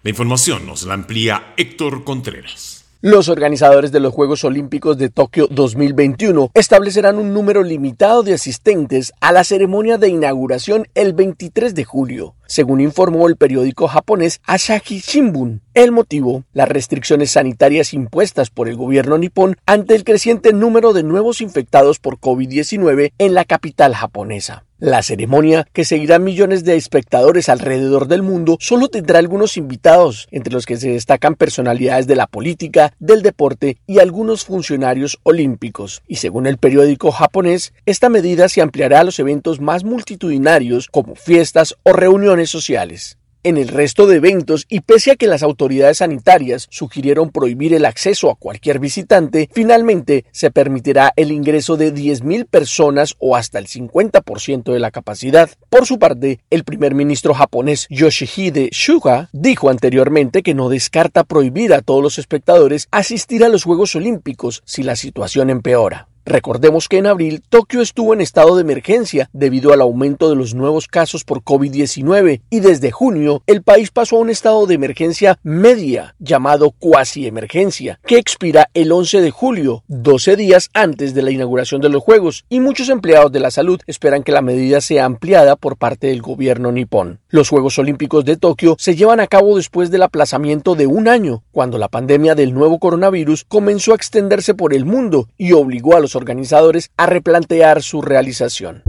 La 0.02 0.10
información 0.10 0.66
nos 0.66 0.84
la 0.84 0.94
amplía 0.94 1.52
Héctor 1.58 2.02
Contreras. 2.02 2.81
Los 3.04 3.28
organizadores 3.28 3.90
de 3.90 3.98
los 3.98 4.14
Juegos 4.14 4.44
Olímpicos 4.44 4.96
de 4.96 5.10
Tokio 5.10 5.48
2021 5.50 6.52
establecerán 6.54 7.18
un 7.18 7.34
número 7.34 7.64
limitado 7.64 8.22
de 8.22 8.34
asistentes 8.34 9.12
a 9.20 9.32
la 9.32 9.42
ceremonia 9.42 9.98
de 9.98 10.08
inauguración 10.08 10.86
el 10.94 11.12
23 11.12 11.74
de 11.74 11.82
julio, 11.82 12.36
según 12.52 12.82
informó 12.82 13.28
el 13.28 13.36
periódico 13.36 13.88
japonés 13.88 14.42
Asahi 14.44 15.00
Shimbun. 15.00 15.62
El 15.72 15.90
motivo, 15.90 16.44
las 16.52 16.68
restricciones 16.68 17.30
sanitarias 17.30 17.94
impuestas 17.94 18.50
por 18.50 18.68
el 18.68 18.76
gobierno 18.76 19.16
nipón 19.16 19.56
ante 19.64 19.94
el 19.94 20.04
creciente 20.04 20.52
número 20.52 20.92
de 20.92 21.02
nuevos 21.02 21.40
infectados 21.40 21.98
por 21.98 22.18
COVID-19 22.18 23.12
en 23.16 23.32
la 23.32 23.46
capital 23.46 23.94
japonesa. 23.94 24.64
La 24.82 25.04
ceremonia, 25.04 25.68
que 25.72 25.84
seguirá 25.84 26.18
millones 26.18 26.64
de 26.64 26.74
espectadores 26.74 27.48
alrededor 27.48 28.08
del 28.08 28.22
mundo, 28.22 28.56
solo 28.58 28.88
tendrá 28.88 29.20
algunos 29.20 29.56
invitados, 29.56 30.26
entre 30.32 30.52
los 30.52 30.66
que 30.66 30.76
se 30.76 30.90
destacan 30.90 31.36
personalidades 31.36 32.08
de 32.08 32.16
la 32.16 32.26
política, 32.26 32.92
del 32.98 33.22
deporte 33.22 33.76
y 33.86 34.00
algunos 34.00 34.44
funcionarios 34.44 35.20
olímpicos. 35.22 36.02
Y 36.08 36.16
según 36.16 36.48
el 36.48 36.58
periódico 36.58 37.12
japonés, 37.12 37.72
esta 37.86 38.08
medida 38.08 38.48
se 38.48 38.60
ampliará 38.60 38.98
a 38.98 39.04
los 39.04 39.20
eventos 39.20 39.60
más 39.60 39.84
multitudinarios 39.84 40.88
como 40.88 41.14
fiestas 41.14 41.76
o 41.84 41.92
reuniones 41.92 42.41
sociales 42.50 43.18
en 43.44 43.56
el 43.56 43.68
resto 43.68 44.06
de 44.06 44.16
eventos 44.16 44.66
y 44.68 44.80
pese 44.80 45.10
a 45.10 45.16
que 45.16 45.26
las 45.26 45.42
autoridades 45.42 45.98
sanitarias 45.98 46.68
sugirieron 46.70 47.30
prohibir 47.30 47.74
el 47.74 47.84
acceso 47.84 48.30
a 48.30 48.36
cualquier 48.36 48.78
visitante, 48.78 49.48
finalmente 49.52 50.24
se 50.30 50.50
permitirá 50.50 51.12
el 51.16 51.32
ingreso 51.32 51.76
de 51.76 51.92
10.000 51.92 52.46
personas 52.46 53.14
o 53.18 53.36
hasta 53.36 53.58
el 53.58 53.66
50% 53.66 54.72
de 54.72 54.78
la 54.78 54.90
capacidad. 54.90 55.50
Por 55.68 55.86
su 55.86 55.98
parte, 55.98 56.40
el 56.50 56.64
primer 56.64 56.94
ministro 56.94 57.34
japonés 57.34 57.86
Yoshihide 57.90 58.70
Suga 58.72 59.28
dijo 59.32 59.70
anteriormente 59.70 60.42
que 60.42 60.54
no 60.54 60.68
descarta 60.68 61.24
prohibir 61.24 61.74
a 61.74 61.82
todos 61.82 62.02
los 62.02 62.18
espectadores 62.18 62.88
asistir 62.90 63.44
a 63.44 63.48
los 63.48 63.64
Juegos 63.64 63.94
Olímpicos 63.94 64.62
si 64.64 64.82
la 64.82 64.96
situación 64.96 65.50
empeora. 65.50 66.11
Recordemos 66.24 66.88
que 66.88 66.98
en 66.98 67.06
abril 67.06 67.42
Tokio 67.48 67.80
estuvo 67.80 68.14
en 68.14 68.20
estado 68.20 68.54
de 68.54 68.62
emergencia 68.62 69.28
debido 69.32 69.72
al 69.72 69.80
aumento 69.80 70.30
de 70.30 70.36
los 70.36 70.54
nuevos 70.54 70.86
casos 70.86 71.24
por 71.24 71.42
COVID-19 71.42 72.42
y 72.48 72.60
desde 72.60 72.92
junio 72.92 73.42
el 73.46 73.62
país 73.62 73.90
pasó 73.90 74.16
a 74.16 74.20
un 74.20 74.30
estado 74.30 74.66
de 74.66 74.74
emergencia 74.74 75.38
media 75.42 76.14
llamado 76.20 76.70
cuasi 76.70 77.26
emergencia 77.26 77.98
que 78.06 78.18
expira 78.18 78.70
el 78.74 78.92
11 78.92 79.20
de 79.20 79.30
julio, 79.30 79.82
12 79.88 80.36
días 80.36 80.70
antes 80.74 81.12
de 81.12 81.22
la 81.22 81.32
inauguración 81.32 81.80
de 81.80 81.88
los 81.88 82.02
Juegos 82.02 82.44
y 82.48 82.60
muchos 82.60 82.88
empleados 82.88 83.32
de 83.32 83.40
la 83.40 83.50
salud 83.50 83.80
esperan 83.86 84.22
que 84.22 84.32
la 84.32 84.42
medida 84.42 84.80
sea 84.80 85.04
ampliada 85.04 85.56
por 85.56 85.76
parte 85.76 86.06
del 86.06 86.22
gobierno 86.22 86.70
nipón. 86.70 87.20
Los 87.28 87.48
Juegos 87.48 87.78
Olímpicos 87.78 88.24
de 88.24 88.36
Tokio 88.36 88.76
se 88.78 88.94
llevan 88.94 89.20
a 89.20 89.26
cabo 89.26 89.56
después 89.56 89.90
del 89.90 90.02
aplazamiento 90.02 90.74
de 90.74 90.86
un 90.86 91.08
año, 91.08 91.42
cuando 91.50 91.78
la 91.78 91.88
pandemia 91.88 92.34
del 92.34 92.54
nuevo 92.54 92.78
coronavirus 92.78 93.44
comenzó 93.48 93.92
a 93.92 93.96
extenderse 93.96 94.54
por 94.54 94.74
el 94.74 94.84
mundo 94.84 95.28
y 95.36 95.52
obligó 95.52 95.96
a 95.96 96.00
los 96.12 96.16
organizadores 96.16 96.90
a 96.96 97.06
replantear 97.06 97.82
su 97.82 98.02
realización. 98.02 98.82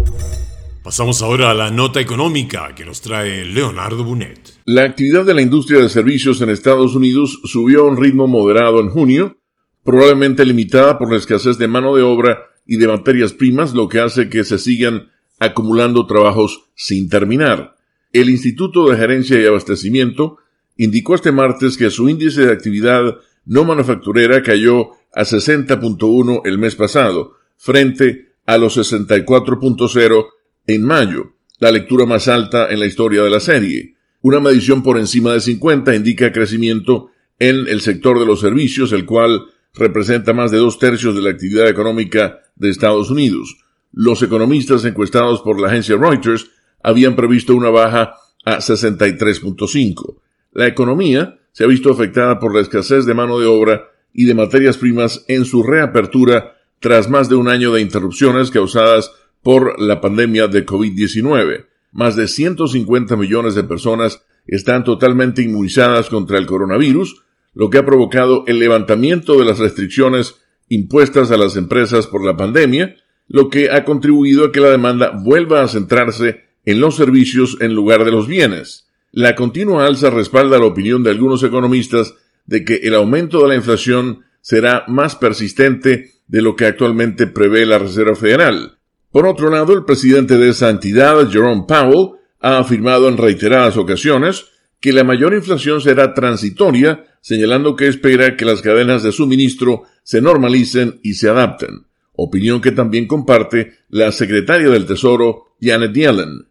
Pasamos 0.84 1.22
ahora 1.22 1.52
a 1.52 1.54
la 1.54 1.72
nota 1.72 2.02
económica 2.02 2.76
que 2.76 2.84
nos 2.84 3.00
trae 3.00 3.46
Leonardo 3.46 4.04
Bunet. 4.04 4.60
La 4.66 4.84
actividad 4.84 5.24
de 5.24 5.34
la 5.34 5.42
industria 5.42 5.80
de 5.80 5.88
servicios 5.88 6.42
en 6.42 6.50
Estados 6.50 6.96
Unidos 6.96 7.40
subió 7.46 7.82
a 7.82 7.88
un 7.88 7.96
ritmo 7.96 8.28
moderado 8.28 8.82
en 8.82 8.90
junio, 8.90 9.38
probablemente 9.84 10.46
limitada 10.46 10.98
por 10.98 11.10
la 11.10 11.18
escasez 11.18 11.58
de 11.58 11.70
mano 11.70 11.96
de 11.96 12.04
obra 12.04 12.40
y 12.66 12.78
de 12.78 12.88
materias 12.88 13.32
primas, 13.32 13.74
lo 13.74 13.88
que 13.88 14.02
hace 14.02 14.30
que 14.30 14.44
se 14.44 14.58
sigan 14.58 15.10
acumulando 15.40 16.06
trabajos 16.06 16.66
sin 16.76 17.10
terminar. 17.10 17.76
El 18.12 18.30
Instituto 18.30 18.90
de 18.90 18.98
Gerencia 18.98 19.40
y 19.40 19.46
Abastecimiento 19.46 20.38
indicó 20.76 21.16
este 21.16 21.32
martes 21.32 21.78
que 21.78 21.90
su 21.90 22.10
índice 22.10 22.46
de 22.46 22.52
actividad 22.52 23.04
no 23.46 23.64
manufacturera 23.64 24.42
cayó 24.44 24.92
a 25.14 25.22
60.1 25.22 26.42
el 26.46 26.58
mes 26.58 26.76
pasado, 26.76 27.36
frente 27.58 28.34
a 28.46 28.58
los 28.58 28.78
64.0 28.78 30.26
en 30.68 30.84
mayo, 30.84 31.34
la 31.60 31.72
lectura 31.72 32.06
más 32.06 32.28
alta 32.28 32.70
en 32.72 32.80
la 32.80 32.86
historia 32.86 33.24
de 33.24 33.30
la 33.30 33.40
serie. 33.40 33.96
Una 34.22 34.40
medición 34.40 34.84
por 34.84 34.98
encima 34.98 35.34
de 35.34 35.42
50 35.42 35.96
indica 35.96 36.32
crecimiento 36.32 37.12
en 37.40 37.68
el 37.68 37.82
sector 37.82 38.20
de 38.20 38.26
los 38.26 38.40
servicios, 38.40 38.92
el 38.92 39.06
cual 39.06 39.46
representa 39.74 40.34
más 40.34 40.52
de 40.52 40.58
dos 40.58 40.80
tercios 40.80 41.16
de 41.16 41.22
la 41.22 41.32
actividad 41.32 41.68
económica 41.68 42.40
de 42.56 42.70
Estados 42.70 43.10
Unidos. 43.10 43.58
Los 43.92 44.22
economistas 44.24 44.86
encuestados 44.86 45.42
por 45.42 45.60
la 45.60 45.68
agencia 45.68 45.98
Reuters 45.98 46.50
habían 46.82 47.16
previsto 47.16 47.56
una 47.56 47.70
baja 47.70 48.16
a 48.46 48.58
63.5. 48.58 50.20
La 50.54 50.68
economía 50.68 51.40
se 51.52 51.64
ha 51.64 51.68
visto 51.68 51.92
afectada 51.92 52.40
por 52.40 52.54
la 52.54 52.62
escasez 52.62 53.06
de 53.06 53.14
mano 53.14 53.40
de 53.40 53.46
obra 53.46 53.93
y 54.14 54.26
de 54.26 54.36
materias 54.36 54.78
primas 54.78 55.26
en 55.28 55.46
su 55.46 55.64
reapertura 55.64 56.56
tras 56.80 57.10
más 57.10 57.30
de 57.30 57.36
un 57.36 57.48
año 57.48 57.74
de 57.74 57.82
interrupciones 57.82 58.52
causadas 58.52 59.12
por 59.42 59.80
la 59.82 60.02
pandemia 60.02 60.48
de 60.48 60.66
COVID-19. 60.66 61.66
Más 61.92 62.16
de 62.16 62.28
150 62.28 63.16
millones 63.16 63.56
de 63.56 63.64
personas 63.64 64.24
están 64.48 64.84
totalmente 64.84 65.42
inmunizadas 65.42 66.10
contra 66.10 66.38
el 66.38 66.46
coronavirus, 66.46 67.24
lo 67.54 67.70
que 67.70 67.78
ha 67.78 67.86
provocado 67.86 68.44
el 68.48 68.60
levantamiento 68.60 69.38
de 69.38 69.46
las 69.46 69.60
restricciones 69.60 70.42
impuestas 70.70 71.32
a 71.32 71.38
las 71.38 71.56
empresas 71.56 72.08
por 72.08 72.26
la 72.26 72.36
pandemia, 72.36 72.96
lo 73.28 73.50
que 73.50 73.70
ha 73.72 73.86
contribuido 73.86 74.46
a 74.46 74.52
que 74.52 74.60
la 74.60 74.70
demanda 74.70 75.12
vuelva 75.24 75.62
a 75.62 75.68
centrarse 75.68 76.42
en 76.66 76.80
los 76.80 76.96
servicios 76.96 77.58
en 77.62 77.74
lugar 77.74 78.06
de 78.06 78.12
los 78.12 78.28
bienes. 78.28 78.90
La 79.12 79.36
continua 79.36 79.86
alza 79.86 80.10
respalda 80.10 80.58
la 80.58 80.66
opinión 80.66 81.04
de 81.04 81.12
algunos 81.12 81.44
economistas 81.44 82.16
de 82.46 82.64
que 82.66 82.76
el 82.84 82.96
aumento 82.96 83.42
de 83.42 83.50
la 83.50 83.56
inflación 83.56 84.24
será 84.42 84.84
más 84.88 85.16
persistente 85.16 86.12
de 86.28 86.42
lo 86.42 86.56
que 86.56 86.66
actualmente 86.66 87.28
prevé 87.28 87.66
la 87.66 87.80
Reserva 87.80 88.16
Federal. 88.16 88.78
Por 89.12 89.28
otro 89.28 89.50
lado, 89.50 89.74
el 89.74 89.86
presidente 89.86 90.38
de 90.38 90.50
esa 90.50 90.70
entidad, 90.70 91.30
Jerome 91.30 91.66
Powell, 91.68 92.20
ha 92.40 92.58
afirmado 92.58 93.08
en 93.08 93.18
reiteradas 93.18 93.78
ocasiones 93.78 94.46
que 94.80 94.92
la 94.92 95.04
mayor 95.06 95.34
inflación 95.34 95.80
será 95.80 96.14
transitoria, 96.14 97.06
señalando 97.22 97.76
que 97.76 97.88
espera 97.88 98.36
que 98.36 98.44
las 98.44 98.62
cadenas 98.62 99.02
de 99.02 99.14
suministro 99.14 99.84
se 100.04 100.20
normalicen 100.20 101.00
y 101.04 101.14
se 101.14 101.30
adapten, 101.30 101.86
opinión 102.12 102.60
que 102.60 102.72
también 102.72 103.08
comparte 103.08 103.76
la 103.88 104.12
secretaria 104.12 104.68
del 104.70 104.86
Tesoro, 104.86 105.56
Janet 105.62 105.94
Yellen. 105.94 106.48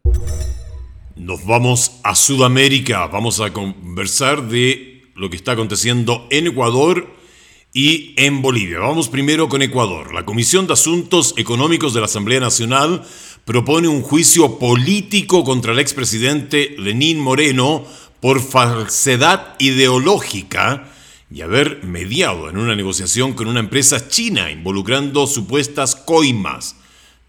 Nos 1.17 1.45
vamos 1.45 2.01
a 2.05 2.15
Sudamérica, 2.15 3.07
vamos 3.07 3.39
a 3.41 3.53
conversar 3.53 4.49
de 4.49 4.92
lo 5.15 5.31
que 5.31 5.37
está 5.37 5.53
aconteciendo 5.53 6.27
en 6.31 6.47
Ecuador 6.47 7.15
y 7.73 8.15
en 8.17 8.43
Bolivia. 8.43 8.81
Vamos 8.81 9.09
primero 9.09 9.49
con 9.49 9.63
Ecuador. 9.63 10.13
La 10.13 10.25
Comisión 10.25 10.67
de 10.67 10.75
Asuntos 10.75 11.35
Económicos 11.37 11.95
de 11.95 12.01
la 12.01 12.07
Asamblea 12.07 12.41
Nacional 12.41 13.03
propone 13.45 13.89
un 13.89 14.03
juicio 14.03 14.59
político 14.59 15.45
contra 15.45 15.73
el 15.73 15.79
expresidente 15.79 16.75
Lenín 16.79 17.19
Moreno 17.19 17.85
por 18.21 18.41
falsedad 18.41 19.57
ideológica 19.59 20.89
y 21.31 21.41
haber 21.41 21.83
mediado 21.83 22.51
en 22.51 22.59
una 22.59 22.77
negociación 22.77 23.33
con 23.33 23.49
una 23.49 23.61
empresa 23.61 24.07
china 24.09 24.51
involucrando 24.51 25.27
supuestas 25.27 25.97
coimas. 25.97 26.77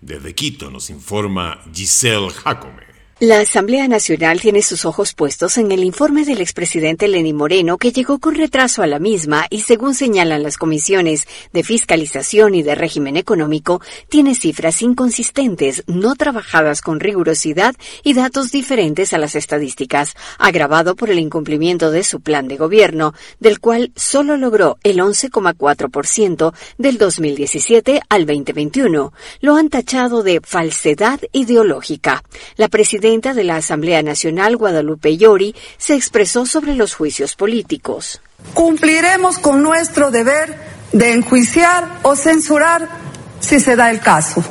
Desde 0.01 0.35
Quito 0.35 0.69
nos 0.69 0.89
informa 0.89 1.61
Giselle 1.73 2.29
Jacome. 2.29 2.92
La 3.25 3.39
Asamblea 3.39 3.87
Nacional 3.87 4.41
tiene 4.41 4.61
sus 4.61 4.83
ojos 4.83 5.13
puestos 5.13 5.57
en 5.57 5.71
el 5.71 5.85
informe 5.85 6.25
del 6.25 6.41
expresidente 6.41 7.07
Lenín 7.07 7.37
Moreno 7.37 7.77
que 7.77 7.93
llegó 7.93 8.19
con 8.19 8.35
retraso 8.35 8.83
a 8.83 8.87
la 8.87 8.99
misma 8.99 9.45
y 9.49 9.61
según 9.61 9.95
señalan 9.95 10.43
las 10.43 10.57
comisiones 10.57 11.25
de 11.53 11.63
fiscalización 11.63 12.53
y 12.53 12.63
de 12.63 12.75
régimen 12.75 13.15
económico, 13.15 13.81
tiene 14.09 14.35
cifras 14.35 14.81
inconsistentes, 14.81 15.85
no 15.87 16.15
trabajadas 16.15 16.81
con 16.81 16.99
rigurosidad 16.99 17.75
y 18.03 18.13
datos 18.13 18.51
diferentes 18.51 19.13
a 19.13 19.19
las 19.19 19.35
estadísticas, 19.35 20.15
agravado 20.37 20.97
por 20.97 21.09
el 21.09 21.19
incumplimiento 21.19 21.91
de 21.91 22.03
su 22.03 22.19
plan 22.19 22.49
de 22.49 22.57
gobierno, 22.57 23.13
del 23.39 23.61
cual 23.61 23.93
solo 23.95 24.35
logró 24.35 24.79
el 24.83 24.97
11,4% 24.97 26.53
del 26.77 26.97
2017 26.97 28.01
al 28.09 28.25
2021. 28.25 29.13
Lo 29.39 29.55
han 29.55 29.69
tachado 29.69 30.23
de 30.23 30.41
falsedad 30.43 31.21
ideológica. 31.31 32.21
La 32.57 32.67
presidenta 32.67 33.12
de 33.21 33.43
la 33.43 33.57
Asamblea 33.57 34.01
Nacional, 34.01 34.57
Guadalupe 34.57 35.17
Llori, 35.17 35.55
se 35.77 35.93
expresó 35.93 36.45
sobre 36.45 36.75
los 36.75 36.95
juicios 36.95 37.35
políticos. 37.35 38.21
Cumpliremos 38.53 39.37
con 39.37 39.61
nuestro 39.61 40.11
deber 40.11 40.55
de 40.91 41.13
enjuiciar 41.13 41.99
o 42.01 42.15
censurar 42.15 42.89
si 43.39 43.59
se 43.59 43.75
da 43.75 43.91
el 43.91 43.99
caso. 43.99 44.43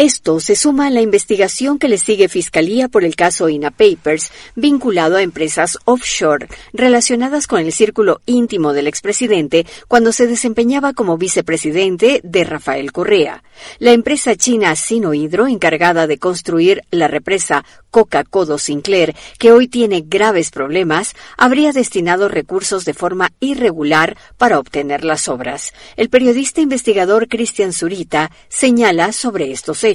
Esto 0.00 0.40
se 0.40 0.56
suma 0.56 0.86
a 0.86 0.90
la 0.90 1.02
investigación 1.02 1.78
que 1.78 1.86
le 1.86 1.98
sigue 1.98 2.30
Fiscalía 2.30 2.88
por 2.88 3.04
el 3.04 3.16
caso 3.16 3.50
INA 3.50 3.70
Papers, 3.70 4.32
vinculado 4.56 5.16
a 5.16 5.22
empresas 5.22 5.76
offshore 5.84 6.48
relacionadas 6.72 7.46
con 7.46 7.60
el 7.60 7.70
círculo 7.70 8.22
íntimo 8.24 8.72
del 8.72 8.86
expresidente 8.86 9.66
cuando 9.88 10.12
se 10.12 10.26
desempeñaba 10.26 10.94
como 10.94 11.18
vicepresidente 11.18 12.22
de 12.24 12.44
Rafael 12.44 12.92
Correa. 12.92 13.42
La 13.78 13.92
empresa 13.92 14.34
china 14.36 14.74
Sinohydro, 14.74 15.46
encargada 15.46 16.06
de 16.06 16.16
construir 16.16 16.80
la 16.90 17.06
represa 17.06 17.66
Coca-Codo 17.90 18.56
Sinclair, 18.56 19.14
que 19.38 19.52
hoy 19.52 19.68
tiene 19.68 20.02
graves 20.06 20.50
problemas, 20.50 21.14
habría 21.36 21.72
destinado 21.72 22.30
recursos 22.30 22.86
de 22.86 22.94
forma 22.94 23.32
irregular 23.38 24.16
para 24.38 24.58
obtener 24.58 25.04
las 25.04 25.28
obras. 25.28 25.74
El 25.96 26.08
periodista 26.08 26.62
investigador 26.62 27.28
Cristian 27.28 27.74
Zurita 27.74 28.30
señala 28.48 29.12
sobre 29.12 29.52
estos. 29.52 29.89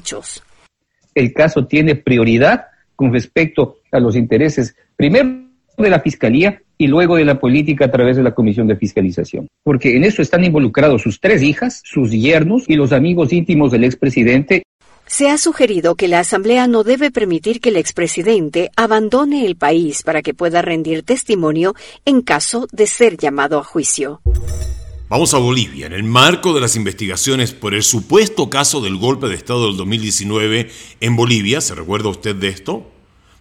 El 1.13 1.33
caso 1.33 1.65
tiene 1.65 1.95
prioridad 1.95 2.65
con 2.95 3.13
respecto 3.13 3.77
a 3.91 3.99
los 3.99 4.15
intereses, 4.15 4.75
primero 4.95 5.45
de 5.77 5.89
la 5.89 5.99
Fiscalía 5.99 6.61
y 6.77 6.87
luego 6.87 7.15
de 7.15 7.25
la 7.25 7.39
política 7.39 7.85
a 7.85 7.91
través 7.91 8.17
de 8.17 8.23
la 8.23 8.33
Comisión 8.33 8.67
de 8.67 8.75
Fiscalización. 8.75 9.47
Porque 9.63 9.95
en 9.95 10.03
eso 10.03 10.21
están 10.21 10.43
involucrados 10.43 11.01
sus 11.01 11.19
tres 11.19 11.41
hijas, 11.41 11.81
sus 11.83 12.11
yernos 12.11 12.65
y 12.67 12.75
los 12.75 12.91
amigos 12.91 13.31
íntimos 13.33 13.71
del 13.71 13.83
expresidente 13.83 14.63
se 15.07 15.29
ha 15.29 15.37
sugerido 15.37 15.95
que 15.95 16.07
la 16.07 16.19
Asamblea 16.19 16.67
no 16.67 16.83
debe 16.83 17.11
permitir 17.11 17.61
que 17.61 17.69
el 17.69 17.77
expresidente 17.77 18.71
abandone 18.75 19.45
el 19.45 19.55
país 19.55 20.01
para 20.01 20.23
que 20.23 20.33
pueda 20.33 20.63
rendir 20.63 21.03
testimonio 21.03 21.75
en 22.05 22.21
caso 22.21 22.67
de 22.71 22.87
ser 22.87 23.15
llamado 23.15 23.59
a 23.59 23.63
juicio. 23.63 24.21
Vamos 25.07 25.35
a 25.35 25.37
Bolivia. 25.37 25.85
En 25.85 25.93
el 25.93 26.03
marco 26.03 26.51
de 26.55 26.61
las 26.61 26.75
investigaciones 26.75 27.53
por 27.53 27.75
el 27.75 27.83
supuesto 27.83 28.49
caso 28.49 28.81
del 28.81 28.97
golpe 28.97 29.27
de 29.27 29.35
Estado 29.35 29.67
del 29.67 29.77
2019 29.77 30.71
en 30.99 31.15
Bolivia, 31.15 31.61
¿se 31.61 31.75
recuerda 31.75 32.09
usted 32.09 32.35
de 32.35 32.47
esto? 32.47 32.91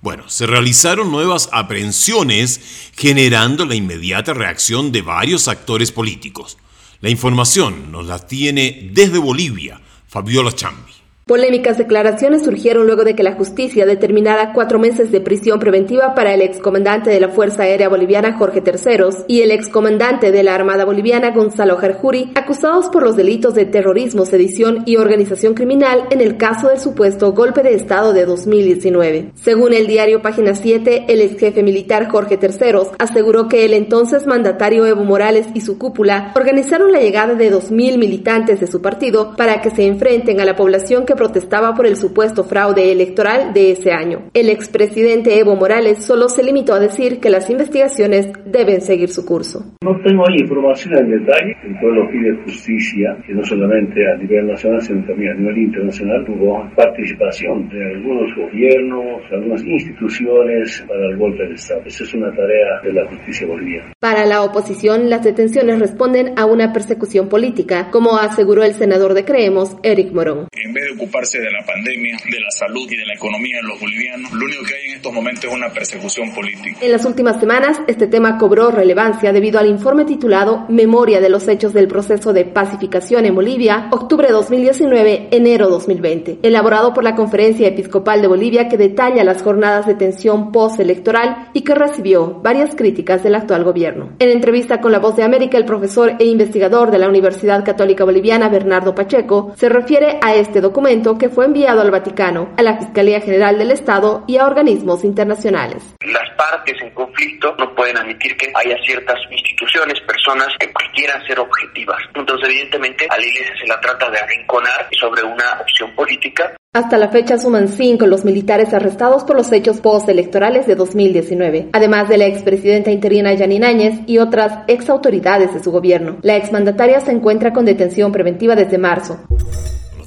Bueno, 0.02 0.28
se 0.28 0.46
realizaron 0.46 1.10
nuevas 1.10 1.48
aprehensiones 1.52 2.90
generando 2.94 3.64
la 3.64 3.76
inmediata 3.76 4.34
reacción 4.34 4.92
de 4.92 5.00
varios 5.00 5.48
actores 5.48 5.90
políticos. 5.90 6.58
La 7.00 7.08
información 7.08 7.90
nos 7.90 8.04
la 8.04 8.18
tiene 8.18 8.90
desde 8.92 9.16
Bolivia 9.16 9.80
Fabiola 10.06 10.52
Chambi. 10.52 10.93
Polémicas 11.26 11.78
declaraciones 11.78 12.44
surgieron 12.44 12.84
luego 12.84 13.02
de 13.02 13.14
que 13.14 13.22
la 13.22 13.32
justicia 13.32 13.86
determinara 13.86 14.52
cuatro 14.52 14.78
meses 14.78 15.10
de 15.10 15.22
prisión 15.22 15.58
preventiva 15.58 16.14
para 16.14 16.34
el 16.34 16.42
excomandante 16.42 17.08
de 17.08 17.18
la 17.18 17.30
Fuerza 17.30 17.62
Aérea 17.62 17.88
Boliviana 17.88 18.36
Jorge 18.36 18.60
Terceros 18.60 19.24
y 19.26 19.40
el 19.40 19.50
excomandante 19.50 20.32
de 20.32 20.42
la 20.42 20.54
Armada 20.54 20.84
Boliviana 20.84 21.30
Gonzalo 21.30 21.78
Jarjuri, 21.78 22.32
acusados 22.34 22.90
por 22.90 23.04
los 23.04 23.16
delitos 23.16 23.54
de 23.54 23.64
terrorismo, 23.64 24.26
sedición 24.26 24.82
y 24.84 24.98
organización 24.98 25.54
criminal 25.54 26.04
en 26.10 26.20
el 26.20 26.36
caso 26.36 26.68
del 26.68 26.78
supuesto 26.78 27.32
golpe 27.32 27.62
de 27.62 27.72
Estado 27.72 28.12
de 28.12 28.26
2019. 28.26 29.30
Según 29.34 29.72
el 29.72 29.86
diario 29.86 30.20
Página 30.20 30.54
7, 30.54 31.06
el 31.08 31.22
ex 31.22 31.40
jefe 31.40 31.62
militar 31.62 32.10
Jorge 32.10 32.36
Terceros 32.36 32.88
aseguró 32.98 33.48
que 33.48 33.64
el 33.64 33.72
entonces 33.72 34.26
mandatario 34.26 34.84
Evo 34.84 35.04
Morales 35.04 35.46
y 35.54 35.62
su 35.62 35.78
cúpula 35.78 36.34
organizaron 36.36 36.92
la 36.92 37.00
llegada 37.00 37.34
de 37.34 37.50
2.000 37.50 37.96
militantes 37.96 38.60
de 38.60 38.66
su 38.66 38.82
partido 38.82 39.34
para 39.38 39.62
que 39.62 39.70
se 39.70 39.86
enfrenten 39.86 40.38
a 40.42 40.44
la 40.44 40.54
población 40.54 41.06
que 41.06 41.13
protestaba 41.16 41.74
por 41.74 41.86
el 41.86 41.96
supuesto 41.96 42.44
fraude 42.44 42.92
electoral 42.92 43.52
de 43.52 43.72
ese 43.72 43.92
año. 43.92 44.30
El 44.34 44.48
expresidente 44.48 45.38
Evo 45.38 45.56
Morales 45.56 46.04
solo 46.04 46.28
se 46.28 46.42
limitó 46.42 46.74
a 46.74 46.80
decir 46.80 47.20
que 47.20 47.30
las 47.30 47.50
investigaciones 47.50 48.30
deben 48.44 48.80
seguir 48.80 49.08
su 49.08 49.24
curso. 49.24 49.64
No 49.82 50.00
tengo 50.02 50.24
ahí 50.28 50.38
información 50.40 50.96
en 50.98 51.10
detalle, 51.10 51.56
el 51.64 51.78
pueblo 51.80 52.08
pide 52.10 52.36
justicia, 52.44 53.16
que 53.26 53.34
no 53.34 53.44
solamente 53.44 54.00
a 54.10 54.16
nivel 54.16 54.46
nacional, 54.46 54.80
sino 54.82 55.04
también 55.06 55.32
a 55.32 55.34
nivel 55.34 55.58
internacional 55.58 56.24
hubo 56.28 56.70
participación 56.76 57.68
de 57.68 57.84
algunos 57.84 58.34
gobiernos, 58.36 59.22
algunas 59.32 59.64
instituciones 59.64 60.84
para 60.88 61.06
el 61.06 61.16
golpe 61.16 61.46
de 61.48 61.54
Estado. 61.54 61.82
Esa 61.84 62.04
es 62.04 62.14
una 62.14 62.30
tarea 62.34 62.80
de 62.82 62.92
la 62.92 63.06
justicia 63.06 63.46
boliviana. 63.46 63.92
Para 64.00 64.26
la 64.26 64.42
oposición, 64.42 65.10
las 65.10 65.24
detenciones 65.24 65.78
responden 65.78 66.34
a 66.36 66.46
una 66.46 66.72
persecución 66.72 67.28
política, 67.28 67.88
como 67.90 68.16
aseguró 68.16 68.62
el 68.62 68.72
senador 68.72 69.14
de 69.14 69.24
Creemos, 69.24 69.76
Eric 69.82 70.12
Morón. 70.12 70.48
En 70.52 70.72
vez 70.72 70.84
de 70.84 71.03
de 71.04 71.50
la 71.50 71.64
pandemia, 71.64 72.16
de 72.30 72.40
la 72.40 72.50
salud 72.50 72.90
y 72.90 72.96
de 72.96 73.06
la 73.06 73.14
economía 73.14 73.56
de 73.56 73.68
los 73.68 73.80
bolivianos. 73.80 74.32
Lo 74.32 74.44
único 74.44 74.64
que 74.64 74.74
hay 74.74 74.90
en 74.90 74.96
estos 74.96 75.12
momentos 75.12 75.44
es 75.44 75.52
una 75.52 75.70
persecución 75.70 76.32
política. 76.32 76.78
En 76.80 76.92
las 76.92 77.04
últimas 77.04 77.38
semanas, 77.40 77.80
este 77.86 78.06
tema 78.06 78.38
cobró 78.38 78.70
relevancia 78.70 79.32
debido 79.32 79.58
al 79.58 79.68
informe 79.68 80.04
titulado 80.04 80.66
Memoria 80.68 81.20
de 81.20 81.28
los 81.28 81.46
hechos 81.48 81.72
del 81.72 81.88
proceso 81.88 82.32
de 82.32 82.44
pacificación 82.44 83.26
en 83.26 83.34
Bolivia, 83.34 83.88
octubre 83.90 84.28
2019, 84.30 85.28
enero 85.30 85.68
2020, 85.68 86.38
elaborado 86.42 86.92
por 86.92 87.04
la 87.04 87.14
Conferencia 87.14 87.68
Episcopal 87.68 88.20
de 88.20 88.28
Bolivia 88.28 88.68
que 88.68 88.76
detalla 88.76 89.24
las 89.24 89.42
jornadas 89.42 89.86
de 89.86 89.94
tensión 89.94 90.52
postelectoral 90.52 91.50
y 91.52 91.62
que 91.62 91.74
recibió 91.74 92.40
varias 92.42 92.74
críticas 92.74 93.22
del 93.22 93.34
actual 93.34 93.64
gobierno. 93.64 94.10
En 94.18 94.30
entrevista 94.30 94.80
con 94.80 94.92
La 94.92 94.98
Voz 94.98 95.16
de 95.16 95.22
América, 95.22 95.58
el 95.58 95.64
profesor 95.64 96.14
e 96.18 96.24
investigador 96.24 96.90
de 96.90 96.98
la 96.98 97.08
Universidad 97.08 97.64
Católica 97.64 98.04
Boliviana, 98.04 98.48
Bernardo 98.48 98.94
Pacheco, 98.94 99.52
se 99.56 99.68
refiere 99.68 100.18
a 100.22 100.34
este 100.34 100.60
documento 100.60 100.93
que 100.94 101.28
fue 101.28 101.46
enviado 101.46 101.80
al 101.80 101.90
Vaticano, 101.90 102.54
a 102.56 102.62
la 102.62 102.78
Fiscalía 102.78 103.20
General 103.20 103.58
del 103.58 103.72
Estado 103.72 104.22
y 104.28 104.36
a 104.36 104.46
organismos 104.46 105.02
internacionales. 105.02 105.82
Las 106.06 106.30
partes 106.36 106.80
en 106.80 106.90
conflicto 106.90 107.54
no 107.58 107.74
pueden 107.74 107.96
admitir 107.96 108.36
que 108.36 108.52
haya 108.54 108.76
ciertas 108.84 109.18
instituciones, 109.30 110.00
personas 110.02 110.48
que 110.58 110.72
quieran 110.94 111.24
ser 111.26 111.38
objetivas. 111.40 111.98
Entonces, 112.14 112.48
evidentemente, 112.48 113.06
a 113.10 113.18
la 113.18 113.26
iglesia 113.26 113.54
se 113.60 113.66
la 113.66 113.80
trata 113.80 114.08
de 114.10 114.18
arrinconar 114.18 114.88
sobre 114.98 115.22
una 115.22 115.60
opción 115.60 115.94
política. 115.94 116.54
Hasta 116.72 116.98
la 116.98 117.08
fecha 117.08 117.38
suman 117.38 117.68
cinco 117.68 118.06
los 118.06 118.24
militares 118.24 118.72
arrestados 118.72 119.24
por 119.24 119.36
los 119.36 119.52
hechos 119.52 119.80
postelectorales 119.80 120.66
de 120.66 120.74
2019, 120.74 121.68
además 121.72 122.08
de 122.08 122.18
la 122.18 122.26
expresidenta 122.26 122.90
interina 122.90 123.34
Yanine 123.34 123.66
Áñez 123.66 123.94
y 124.06 124.18
otras 124.18 124.64
exautoridades 124.66 125.54
de 125.54 125.62
su 125.62 125.70
gobierno. 125.70 126.18
La 126.22 126.36
exmandataria 126.36 127.00
se 127.00 127.12
encuentra 127.12 127.52
con 127.52 127.64
detención 127.64 128.10
preventiva 128.10 128.56
desde 128.56 128.78
marzo. 128.78 129.24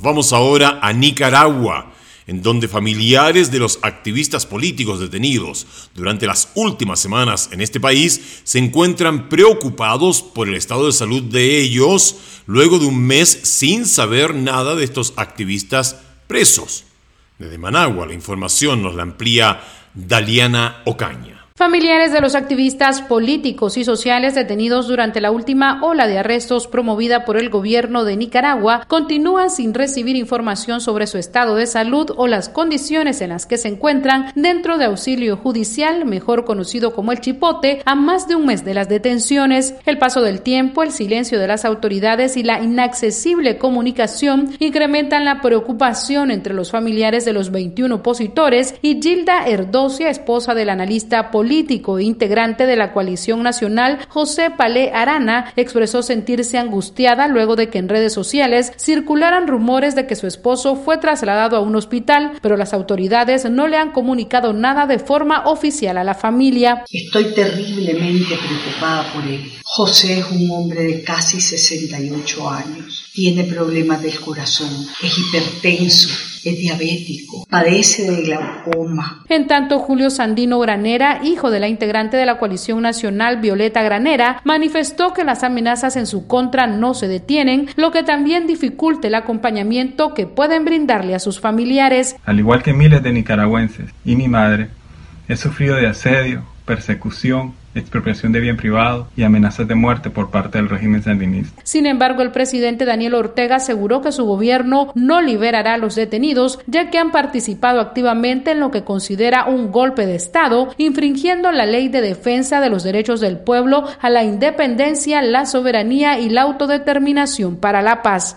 Vamos 0.02 0.34
ahora 0.34 0.80
a 0.82 0.94
Nicaragua 0.94 1.94
en 2.28 2.42
donde 2.42 2.68
familiares 2.68 3.52
de 3.52 3.60
los 3.60 3.80
activistas 3.82 4.46
políticos 4.46 5.00
detenidos 5.00 5.66
durante 5.96 6.28
las 6.28 6.50
últimas 6.56 7.00
semanas 7.00 7.50
en 7.54 7.62
este 7.62 7.80
país 7.80 8.42
se 8.44 8.60
encuentran 8.60 9.30
preocupados 9.30 10.22
por 10.22 10.50
el 10.50 10.56
estado 10.56 10.86
de 10.86 10.92
salud 10.92 11.24
de 11.24 11.58
ellos 11.60 12.18
luego 12.46 12.80
de 12.80 12.86
un 12.86 13.00
mes 13.00 13.40
sin 13.44 13.86
saber 13.86 14.36
nada 14.36 14.76
de 14.76 14.84
estos 14.84 15.14
activistas 15.16 16.02
presos. 16.28 16.84
Desde 17.40 17.58
Managua 17.58 18.06
la 18.06 18.14
información 18.14 18.84
nos 18.84 18.94
la 18.94 19.04
amplía 19.04 19.62
Daliana 19.94 20.82
Ocaña. 20.86 21.37
Familiares 21.58 22.12
de 22.12 22.22
los 22.22 22.36
activistas 22.36 23.02
políticos 23.02 23.78
y 23.78 23.84
sociales 23.84 24.36
detenidos 24.36 24.88
durante 24.88 25.22
la 25.22 25.32
última 25.32 25.84
ola 25.84 26.06
de 26.06 26.20
arrestos 26.20 26.68
promovida 26.68 27.26
por 27.26 27.36
el 27.36 27.50
gobierno 27.50 28.04
de 28.04 28.16
Nicaragua 28.16 28.86
continúan 28.88 29.50
sin 29.50 29.74
recibir 29.74 30.16
información 30.16 30.82
sobre 30.82 31.08
su 31.08 31.18
estado 31.18 31.56
de 31.56 31.66
salud 31.66 32.12
o 32.16 32.28
las 32.28 32.48
condiciones 32.48 33.22
en 33.22 33.30
las 33.30 33.48
que 33.48 33.58
se 33.58 33.70
encuentran 33.70 34.32
dentro 34.36 34.78
de 34.78 34.86
auxilio 34.86 35.36
judicial, 35.36 36.06
mejor 36.06 36.46
conocido 36.46 36.94
como 36.94 37.12
el 37.12 37.22
chipote, 37.22 37.82
a 37.86 37.96
más 37.96 38.28
de 38.28 38.36
un 38.36 38.46
mes 38.46 38.64
de 38.64 38.76
las 38.76 38.88
detenciones. 38.88 39.74
El 39.88 39.98
paso 39.98 40.22
del 40.22 40.42
tiempo, 40.42 40.84
el 40.84 40.92
silencio 40.92 41.40
de 41.40 41.48
las 41.48 41.66
autoridades 41.66 42.38
y 42.38 42.44
la 42.44 42.62
inaccesible 42.62 43.58
comunicación 43.58 44.52
incrementan 44.60 45.26
la 45.26 45.42
preocupación 45.42 46.30
entre 46.30 46.54
los 46.54 46.70
familiares 46.70 47.26
de 47.26 47.34
los 47.34 47.50
21 47.50 47.96
opositores 47.96 48.76
y 48.84 49.02
Gilda 49.02 49.48
Erdosia, 49.48 50.12
esposa 50.12 50.54
del 50.54 50.70
analista 50.70 51.32
político 51.32 51.47
político 51.48 51.98
e 51.98 52.04
integrante 52.04 52.66
de 52.66 52.76
la 52.76 52.92
coalición 52.92 53.42
nacional, 53.42 54.00
José 54.10 54.50
Palé 54.52 54.92
Arana, 54.92 55.54
expresó 55.56 56.04
sentirse 56.04 56.58
angustiada 56.58 57.30
luego 57.30 57.56
de 57.56 57.70
que 57.70 57.78
en 57.78 57.88
redes 57.88 58.12
sociales 58.12 58.74
circularan 58.78 59.48
rumores 59.48 59.96
de 59.96 60.06
que 60.08 60.18
su 60.18 60.28
esposo 60.28 60.76
fue 60.76 60.98
trasladado 60.98 61.56
a 61.56 61.62
un 61.62 61.78
hospital, 61.78 62.34
pero 62.42 62.58
las 62.58 62.74
autoridades 62.74 63.50
no 63.50 63.70
le 63.70 63.78
han 63.78 63.94
comunicado 63.94 64.52
nada 64.52 64.88
de 64.88 65.00
forma 65.00 65.48
oficial 65.48 65.98
a 65.98 66.04
la 66.04 66.16
familia. 66.16 66.84
Estoy 66.92 67.34
terriblemente 67.34 68.36
preocupada 68.36 69.14
por 69.14 69.24
él. 69.24 69.50
José 69.64 70.20
es 70.20 70.30
un 70.30 70.52
hombre 70.52 70.84
de 70.84 71.02
casi 71.02 71.40
68 71.40 72.50
años. 72.50 73.10
Tiene 73.14 73.46
problemas 73.46 74.02
del 74.02 74.20
corazón, 74.20 74.70
es 75.02 75.18
hipertenso, 75.18 76.10
es 76.50 76.60
diabético, 76.60 77.46
padece 77.50 78.10
de 78.10 78.22
glaucoma. 78.24 79.24
En 79.30 79.48
tanto, 79.48 79.80
Julio 79.80 80.10
Sandino 80.10 80.60
Granera, 80.60 81.22
hijo 81.24 81.52
de 81.52 81.60
la 81.60 81.68
integrante 81.68 82.18
de 82.18 82.26
la 82.26 82.38
coalición 82.38 82.82
nacional 82.82 83.38
Violeta 83.42 83.82
Granera, 83.84 84.42
manifestó 84.44 85.14
que 85.14 85.24
las 85.24 85.44
amenazas 85.44 85.96
en 85.96 86.06
su 86.06 86.28
contra 86.28 86.68
no 86.68 86.94
se 86.94 87.08
detienen, 87.08 87.68
lo 87.76 87.92
que 87.92 88.04
también 88.04 88.48
dificulta 88.48 89.08
el 89.08 89.16
acompañamiento 89.16 90.14
que 90.14 90.28
pueden 90.28 90.66
brindarle 90.66 91.16
a 91.16 91.20
sus 91.20 91.40
familiares. 91.40 92.16
Al 92.26 92.40
igual 92.40 92.64
que 92.64 92.74
miles 92.74 93.04
de 93.04 93.12
nicaragüenses 93.12 93.90
y 94.06 94.16
mi 94.16 94.28
madre, 94.28 94.70
he 95.28 95.36
sufrido 95.36 95.76
de 95.76 95.88
asedio, 95.88 96.44
persecución, 96.68 97.56
expropiación 97.74 98.34
de 98.34 98.42
bien 98.42 98.58
privado 98.58 99.08
y 99.16 99.24
amenazas 99.24 99.68
de 99.68 99.74
muerte 99.74 100.12
por 100.12 100.30
parte 100.30 100.60
del 100.60 100.70
régimen 100.70 101.02
sandinista. 101.02 101.60
Sin 101.64 101.88
embargo, 101.88 102.22
el 102.22 102.32
presidente 102.32 102.86
Daniel 102.86 103.16
Ortega 103.16 103.56
aseguró 103.56 104.02
que 104.02 104.12
su 104.12 104.26
gobierno 104.26 104.92
no 104.94 105.22
liberará 105.22 105.74
a 105.74 105.78
los 105.78 105.96
detenidos, 105.96 106.60
ya 106.68 106.92
que 106.92 107.00
han 107.00 107.12
participado 107.12 107.80
activamente 107.80 108.52
en 108.52 108.60
lo 108.60 108.70
que 108.70 108.84
considera 108.84 109.46
un 109.46 109.72
golpe 109.72 110.06
de 110.06 110.16
Estado, 110.16 110.68
infringiendo 110.78 111.52
la 111.52 111.66
ley 111.66 111.88
de 111.88 112.02
defensa 112.02 112.60
de 112.60 112.70
los 112.70 112.84
derechos 112.84 113.22
del 113.22 113.40
pueblo 113.40 113.86
a 114.00 114.10
la 114.10 114.24
independencia, 114.24 115.22
la 115.22 115.46
soberanía 115.46 116.20
y 116.20 116.30
la 116.30 116.42
autodeterminación 116.44 117.56
para 117.56 117.82
la 117.82 118.04
paz. 118.04 118.36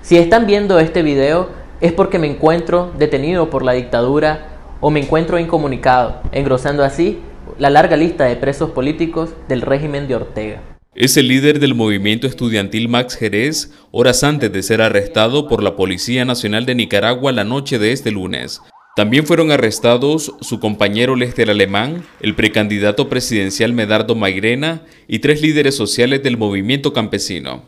Si 0.00 0.16
están 0.16 0.46
viendo 0.46 0.80
este 0.80 1.02
video 1.02 1.50
es 1.82 1.92
porque 1.92 2.18
me 2.18 2.28
encuentro 2.28 2.92
detenido 2.96 3.50
por 3.50 3.64
la 3.64 3.72
dictadura 3.72 4.51
o 4.82 4.90
me 4.90 5.00
encuentro 5.00 5.38
incomunicado, 5.38 6.20
engrosando 6.32 6.84
así 6.84 7.20
la 7.58 7.70
larga 7.70 7.96
lista 7.96 8.24
de 8.24 8.36
presos 8.36 8.72
políticos 8.72 9.30
del 9.48 9.62
régimen 9.62 10.08
de 10.08 10.16
Ortega. 10.16 10.60
Es 10.94 11.16
el 11.16 11.28
líder 11.28 11.60
del 11.60 11.74
movimiento 11.74 12.26
estudiantil 12.26 12.88
Max 12.88 13.16
Jerez, 13.16 13.70
horas 13.92 14.24
antes 14.24 14.52
de 14.52 14.62
ser 14.62 14.82
arrestado 14.82 15.48
por 15.48 15.62
la 15.62 15.76
Policía 15.76 16.24
Nacional 16.24 16.66
de 16.66 16.74
Nicaragua 16.74 17.32
la 17.32 17.44
noche 17.44 17.78
de 17.78 17.92
este 17.92 18.10
lunes. 18.10 18.60
También 18.96 19.24
fueron 19.24 19.52
arrestados 19.52 20.34
su 20.40 20.60
compañero 20.60 21.14
Lester 21.14 21.48
Alemán, 21.48 22.04
el 22.20 22.34
precandidato 22.34 23.08
presidencial 23.08 23.72
Medardo 23.72 24.16
Mairena 24.16 24.82
y 25.06 25.20
tres 25.20 25.40
líderes 25.40 25.76
sociales 25.76 26.22
del 26.22 26.36
movimiento 26.36 26.92
campesino. 26.92 27.62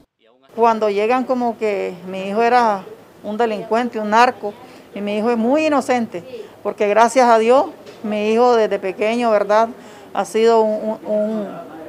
Cuando 0.54 0.90
llegan 0.90 1.24
como 1.24 1.56
que 1.58 1.94
mi 2.10 2.28
hijo 2.28 2.42
era 2.42 2.84
un 3.22 3.38
delincuente, 3.38 4.00
un 4.00 4.10
narco, 4.10 4.52
y 4.94 5.00
mi 5.00 5.16
hijo 5.16 5.30
es 5.30 5.36
muy 5.36 5.66
inocente, 5.66 6.22
porque 6.64 6.88
gracias 6.88 7.28
a 7.28 7.38
Dios 7.38 7.66
mi 8.02 8.32
hijo 8.32 8.56
desde 8.56 8.80
pequeño, 8.80 9.30
¿verdad? 9.30 9.68
Ha 10.14 10.24
sido 10.24 10.62
un, 10.62 11.46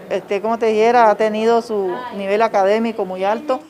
este, 0.10 0.42
como 0.42 0.60
te 0.60 0.68
dijera, 0.68 1.10
ha 1.10 1.16
tenido 1.16 1.62
su 1.62 1.92
nivel 2.16 2.42
académico 2.44 3.06
muy 3.06 3.24
alto. 3.24 3.62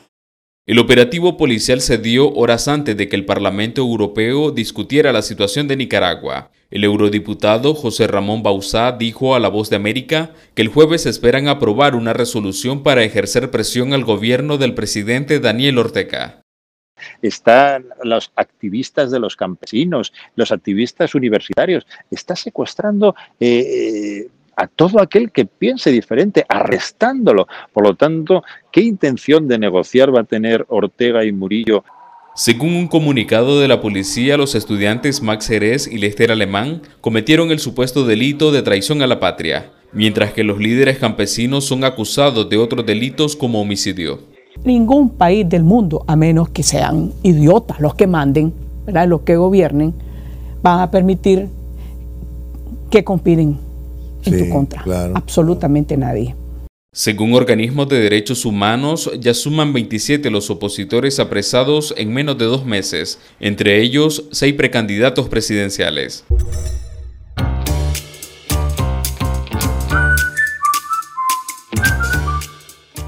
El 0.66 0.80
operativo 0.80 1.36
policial 1.36 1.80
se 1.80 1.96
dio 1.96 2.32
horas 2.32 2.66
antes 2.66 2.96
de 2.96 3.08
que 3.08 3.14
el 3.14 3.24
Parlamento 3.24 3.82
Europeo 3.82 4.50
discutiera 4.50 5.12
la 5.12 5.22
situación 5.22 5.68
de 5.68 5.76
Nicaragua. 5.76 6.50
El 6.70 6.82
eurodiputado 6.82 7.74
José 7.74 8.08
Ramón 8.08 8.42
Bauzá 8.42 8.90
dijo 8.90 9.36
a 9.36 9.40
La 9.40 9.48
Voz 9.48 9.70
de 9.70 9.76
América 9.76 10.32
que 10.54 10.62
el 10.62 10.68
jueves 10.68 11.06
esperan 11.06 11.46
aprobar 11.46 11.94
una 11.94 12.14
resolución 12.14 12.82
para 12.82 13.04
ejercer 13.04 13.52
presión 13.52 13.92
al 13.92 14.04
gobierno 14.04 14.58
del 14.58 14.74
presidente 14.74 15.38
Daniel 15.38 15.78
Ortega 15.78 16.42
están 17.22 17.86
los 18.02 18.32
activistas 18.36 19.10
de 19.10 19.20
los 19.20 19.36
campesinos, 19.36 20.12
los 20.34 20.52
activistas 20.52 21.14
universitarios, 21.14 21.86
está 22.10 22.36
secuestrando 22.36 23.14
eh, 23.40 24.28
a 24.56 24.66
todo 24.66 25.00
aquel 25.00 25.30
que 25.30 25.44
piense 25.44 25.90
diferente, 25.90 26.44
arrestándolo. 26.48 27.46
Por 27.72 27.84
lo 27.84 27.94
tanto, 27.94 28.42
¿qué 28.72 28.80
intención 28.80 29.46
de 29.46 29.58
negociar 29.58 30.14
va 30.14 30.22
a 30.22 30.24
tener 30.24 30.64
Ortega 30.68 31.24
y 31.24 31.32
Murillo? 31.32 31.84
Según 32.34 32.74
un 32.74 32.88
comunicado 32.88 33.60
de 33.60 33.68
la 33.68 33.80
policía, 33.80 34.36
los 34.36 34.54
estudiantes 34.54 35.22
Max 35.22 35.46
Jerez 35.48 35.86
y 35.86 35.98
Lester 35.98 36.30
Alemán 36.30 36.82
cometieron 37.00 37.50
el 37.50 37.60
supuesto 37.60 38.04
delito 38.04 38.52
de 38.52 38.62
traición 38.62 39.00
a 39.00 39.06
la 39.06 39.20
patria, 39.20 39.72
mientras 39.92 40.32
que 40.32 40.44
los 40.44 40.58
líderes 40.58 40.98
campesinos 40.98 41.64
son 41.64 41.84
acusados 41.84 42.48
de 42.50 42.58
otros 42.58 42.84
delitos 42.84 43.36
como 43.36 43.60
homicidio. 43.60 44.35
Ningún 44.64 45.10
país 45.10 45.48
del 45.48 45.62
mundo, 45.62 46.04
a 46.06 46.16
menos 46.16 46.48
que 46.48 46.62
sean 46.62 47.12
idiotas 47.22 47.80
los 47.80 47.94
que 47.94 48.06
manden, 48.06 48.52
¿verdad? 48.84 49.08
los 49.08 49.22
que 49.22 49.36
gobiernen, 49.36 49.94
van 50.62 50.80
a 50.80 50.90
permitir 50.90 51.48
que 52.90 53.04
conspiren 53.04 53.58
en 54.24 54.38
tu 54.38 54.48
contra. 54.48 54.82
Absolutamente 55.14 55.96
nadie. 55.96 56.34
Según 56.92 57.34
organismos 57.34 57.90
de 57.90 58.00
derechos 58.00 58.46
humanos, 58.46 59.10
ya 59.20 59.34
suman 59.34 59.74
27 59.74 60.30
los 60.30 60.48
opositores 60.48 61.20
apresados 61.20 61.92
en 61.98 62.12
menos 62.12 62.38
de 62.38 62.46
dos 62.46 62.64
meses, 62.64 63.18
entre 63.38 63.82
ellos 63.82 64.24
seis 64.32 64.54
precandidatos 64.54 65.28
presidenciales. 65.28 66.24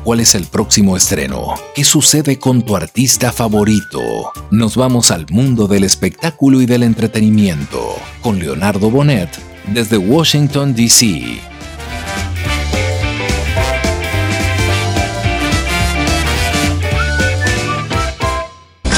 Cuál 0.08 0.20
es 0.20 0.34
el 0.34 0.46
próximo 0.46 0.96
estreno, 0.96 1.52
qué 1.74 1.84
sucede 1.84 2.38
con 2.38 2.62
tu 2.62 2.74
artista 2.74 3.30
favorito. 3.30 4.32
Nos 4.50 4.74
vamos 4.74 5.10
al 5.10 5.26
mundo 5.28 5.66
del 5.66 5.84
espectáculo 5.84 6.62
y 6.62 6.64
del 6.64 6.82
entretenimiento 6.82 7.94
con 8.22 8.38
Leonardo 8.38 8.90
Bonet 8.90 9.28
desde 9.66 9.98
Washington, 9.98 10.74
D.C. 10.74 11.42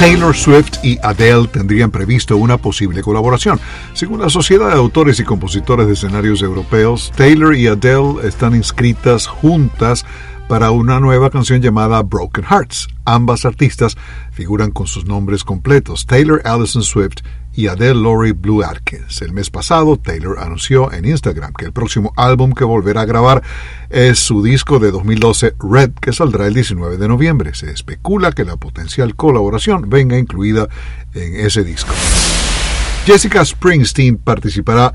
Taylor 0.01 0.35
Swift 0.35 0.83
y 0.83 0.97
Adele 1.03 1.47
tendrían 1.49 1.91
previsto 1.91 2.39
una 2.39 2.57
posible 2.57 3.03
colaboración. 3.03 3.61
Según 3.93 4.21
la 4.21 4.31
Sociedad 4.31 4.69
de 4.69 4.77
Autores 4.77 5.21
y 5.21 5.25
Compositores 5.25 5.89
de 5.89 5.93
Escenarios 5.93 6.41
Europeos, 6.41 7.13
Taylor 7.17 7.55
y 7.55 7.67
Adele 7.67 8.27
están 8.27 8.55
inscritas 8.55 9.27
juntas 9.27 10.07
para 10.51 10.73
una 10.73 10.99
nueva 10.99 11.31
canción 11.31 11.63
llamada 11.63 12.03
Broken 12.03 12.45
Hearts. 12.45 12.89
Ambas 13.05 13.45
artistas 13.45 13.97
figuran 14.33 14.73
con 14.73 14.89
sus 14.89 15.05
nombres 15.05 15.45
completos, 15.45 16.07
Taylor 16.07 16.43
Allison 16.45 16.83
Swift 16.83 17.19
y 17.55 17.69
Adele 17.69 17.95
Laurie 18.03 18.33
Blue 18.33 18.65
Atkins. 18.65 19.23
El 19.23 19.33
mes 19.33 19.49
pasado, 19.49 19.97
Taylor 19.97 20.41
anunció 20.41 20.93
en 20.93 21.05
Instagram 21.05 21.53
que 21.53 21.67
el 21.67 21.73
próximo 21.73 22.13
álbum 22.17 22.53
que 22.53 22.65
volverá 22.65 23.03
a 23.03 23.05
grabar 23.05 23.45
es 23.91 24.19
su 24.19 24.43
disco 24.43 24.81
de 24.81 24.91
2012 24.91 25.55
Red, 25.61 25.93
que 26.01 26.13
saldrá 26.13 26.49
el 26.49 26.55
19 26.55 26.97
de 26.97 27.07
noviembre. 27.07 27.55
Se 27.55 27.71
especula 27.71 28.33
que 28.33 28.45
la 28.45 28.57
potencial 28.57 29.15
colaboración 29.15 29.89
venga 29.89 30.19
incluida 30.19 30.67
en 31.15 31.47
ese 31.47 31.63
disco. 31.63 31.95
Jessica 33.07 33.45
Springsteen 33.45 34.17
participará 34.17 34.93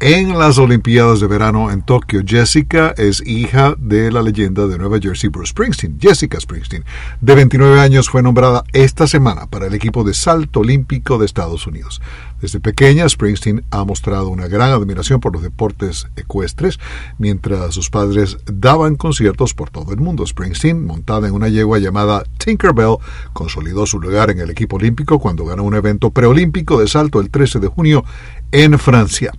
en 0.00 0.38
las 0.38 0.56
Olimpiadas 0.56 1.20
de 1.20 1.26
Verano 1.26 1.70
en 1.70 1.82
Tokio. 1.82 2.22
Jessica 2.26 2.94
es 2.96 3.22
hija 3.26 3.74
de 3.78 4.10
la 4.10 4.22
leyenda 4.22 4.66
de 4.66 4.78
Nueva 4.78 4.98
Jersey, 4.98 5.28
Bruce 5.28 5.50
Springsteen. 5.50 5.98
Jessica 6.00 6.40
Springsteen, 6.40 6.84
de 7.20 7.34
29 7.34 7.78
años, 7.78 8.08
fue 8.08 8.22
nombrada 8.22 8.64
esta 8.72 9.06
semana 9.06 9.46
para 9.46 9.66
el 9.66 9.74
equipo 9.74 10.02
de 10.02 10.14
salto 10.14 10.60
olímpico 10.60 11.18
de 11.18 11.26
Estados 11.26 11.66
Unidos. 11.66 12.00
Desde 12.40 12.58
pequeña, 12.58 13.08
Springsteen 13.08 13.64
ha 13.70 13.84
mostrado 13.84 14.28
una 14.28 14.48
gran 14.48 14.70
admiración 14.70 15.20
por 15.20 15.34
los 15.34 15.42
deportes 15.42 16.08
ecuestres, 16.16 16.80
mientras 17.18 17.74
sus 17.74 17.90
padres 17.90 18.38
daban 18.46 18.96
conciertos 18.96 19.52
por 19.52 19.70
todo 19.70 19.92
el 19.92 20.00
mundo. 20.00 20.26
Springsteen, 20.26 20.86
montada 20.86 21.28
en 21.28 21.34
una 21.34 21.48
yegua 21.48 21.78
llamada 21.78 22.24
Tinkerbell, 22.38 22.96
consolidó 23.32 23.84
su 23.84 24.00
lugar 24.00 24.30
en 24.30 24.38
el 24.38 24.50
equipo 24.50 24.76
olímpico 24.76 25.18
cuando 25.18 25.44
ganó 25.44 25.64
un 25.64 25.74
evento 25.74 26.10
preolímpico 26.10 26.80
de 26.80 26.88
salto 26.88 27.20
el 27.20 27.30
13 27.30 27.60
de 27.60 27.68
junio 27.68 28.04
en 28.52 28.78
Francia. 28.78 29.32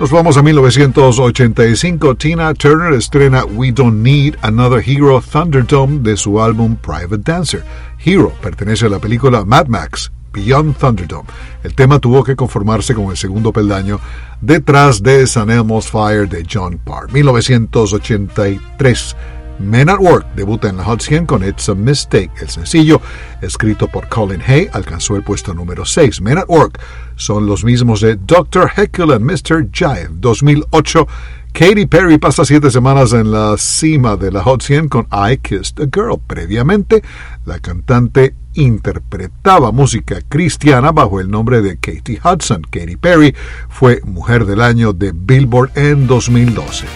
Nos 0.00 0.10
vamos 0.10 0.38
a 0.38 0.42
1985. 0.42 2.14
Tina 2.14 2.54
Turner 2.54 2.94
estrena 2.94 3.44
We 3.44 3.70
Don't 3.70 4.02
Need 4.02 4.36
Another 4.40 4.82
Hero 4.82 5.20
Thunderdome 5.20 5.98
de 5.98 6.16
su 6.16 6.40
álbum 6.40 6.76
Private 6.76 7.18
Dancer. 7.18 7.64
Hero 8.02 8.32
pertenece 8.40 8.86
a 8.86 8.88
la 8.88 8.98
película 8.98 9.44
Mad 9.44 9.66
Max 9.66 10.10
Beyond 10.32 10.76
Thunderdome. 10.76 11.28
El 11.62 11.74
tema 11.74 11.98
tuvo 11.98 12.24
que 12.24 12.36
conformarse 12.36 12.94
con 12.94 13.10
el 13.10 13.16
segundo 13.16 13.52
peldaño 13.52 14.00
detrás 14.40 15.02
de 15.02 15.26
San 15.26 15.50
Elmo's 15.50 15.90
Fire 15.90 16.28
de 16.28 16.46
John 16.50 16.78
Parr. 16.78 17.12
1983. 17.12 19.16
Men 19.60 19.90
at 19.90 20.00
Work 20.00 20.34
debuta 20.34 20.70
en 20.70 20.78
la 20.78 20.84
Hot 20.84 21.02
100 21.02 21.26
con 21.26 21.46
It's 21.46 21.68
a 21.68 21.74
Mistake. 21.74 22.30
El 22.40 22.48
sencillo, 22.48 23.02
escrito 23.42 23.88
por 23.88 24.08
Colin 24.08 24.40
Hay, 24.40 24.68
alcanzó 24.72 25.16
el 25.16 25.22
puesto 25.22 25.52
número 25.52 25.84
6. 25.84 26.22
Men 26.22 26.38
at 26.38 26.48
Work 26.48 26.80
son 27.16 27.46
los 27.46 27.62
mismos 27.62 28.00
de 28.00 28.16
Dr. 28.16 28.70
Heckle 28.74 29.14
and 29.14 29.22
Mr. 29.22 29.68
Jive 29.70 30.08
2008. 30.12 31.06
Katy 31.52 31.86
Perry 31.86 32.16
pasa 32.16 32.44
siete 32.44 32.70
semanas 32.70 33.12
en 33.12 33.32
la 33.32 33.56
cima 33.58 34.16
de 34.16 34.32
la 34.32 34.42
Hot 34.42 34.62
100 34.62 34.88
con 34.88 35.06
I 35.12 35.36
Kissed 35.36 35.82
a 35.82 35.88
Girl. 35.92 36.18
Previamente, 36.26 37.02
la 37.44 37.58
cantante 37.58 38.34
interpretaba 38.54 39.72
música 39.72 40.20
cristiana 40.28 40.92
bajo 40.92 41.20
el 41.20 41.30
nombre 41.30 41.62
de 41.62 41.76
Katie 41.78 42.20
Hudson. 42.22 42.62
Katy 42.62 42.96
Perry 42.96 43.34
fue 43.68 44.00
Mujer 44.04 44.44
del 44.46 44.60
Año 44.60 44.92
de 44.92 45.12
Billboard 45.14 45.70
en 45.76 46.06
2012. 46.06 46.86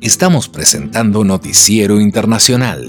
Estamos 0.00 0.48
presentando 0.48 1.22
Noticiero 1.22 2.00
Internacional. 2.00 2.88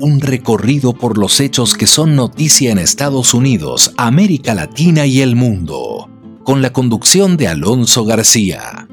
Un 0.00 0.20
recorrido 0.20 0.94
por 0.94 1.16
los 1.16 1.38
hechos 1.40 1.74
que 1.74 1.86
son 1.86 2.16
noticia 2.16 2.72
en 2.72 2.78
Estados 2.78 3.34
Unidos, 3.34 3.92
América 3.96 4.54
Latina 4.54 5.06
y 5.06 5.20
el 5.20 5.36
mundo, 5.36 6.10
con 6.42 6.60
la 6.60 6.72
conducción 6.72 7.36
de 7.36 7.48
Alonso 7.48 8.04
García. 8.04 8.88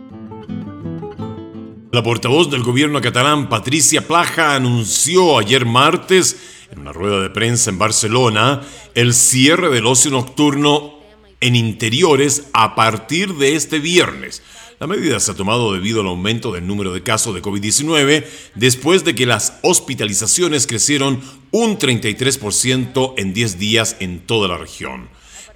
La 1.92 2.04
portavoz 2.04 2.50
del 2.50 2.64
gobierno 2.64 3.02
catalán, 3.02 3.50
Patricia 3.50 4.08
Plaja, 4.08 4.56
anunció 4.56 5.38
ayer 5.38 5.66
martes, 5.66 6.38
en 6.72 6.80
una 6.80 6.94
rueda 6.94 7.22
de 7.22 7.30
prensa 7.30 7.70
en 7.70 7.78
Barcelona, 7.78 8.62
el 8.96 9.14
cierre 9.14 9.70
del 9.70 9.86
ocio 9.86 10.10
nocturno 10.10 11.00
en 11.42 11.56
interiores 11.56 12.50
a 12.54 12.76
partir 12.76 13.36
de 13.36 13.56
este 13.56 13.80
viernes 13.80 14.42
la 14.82 14.88
medida 14.88 15.20
se 15.20 15.30
ha 15.30 15.36
tomado 15.36 15.74
debido 15.74 16.02
al 16.02 16.08
aumento 16.08 16.52
del 16.52 16.66
número 16.66 16.92
de 16.92 17.04
casos 17.04 17.36
de 17.36 17.42
COVID-19 17.44 18.26
después 18.56 19.04
de 19.04 19.14
que 19.14 19.28
las 19.28 19.60
hospitalizaciones 19.62 20.66
crecieron 20.66 21.22
un 21.52 21.78
33% 21.78 23.14
en 23.16 23.32
10 23.32 23.60
días 23.60 23.96
en 24.00 24.22
toda 24.22 24.48
la 24.48 24.58
región. 24.58 25.08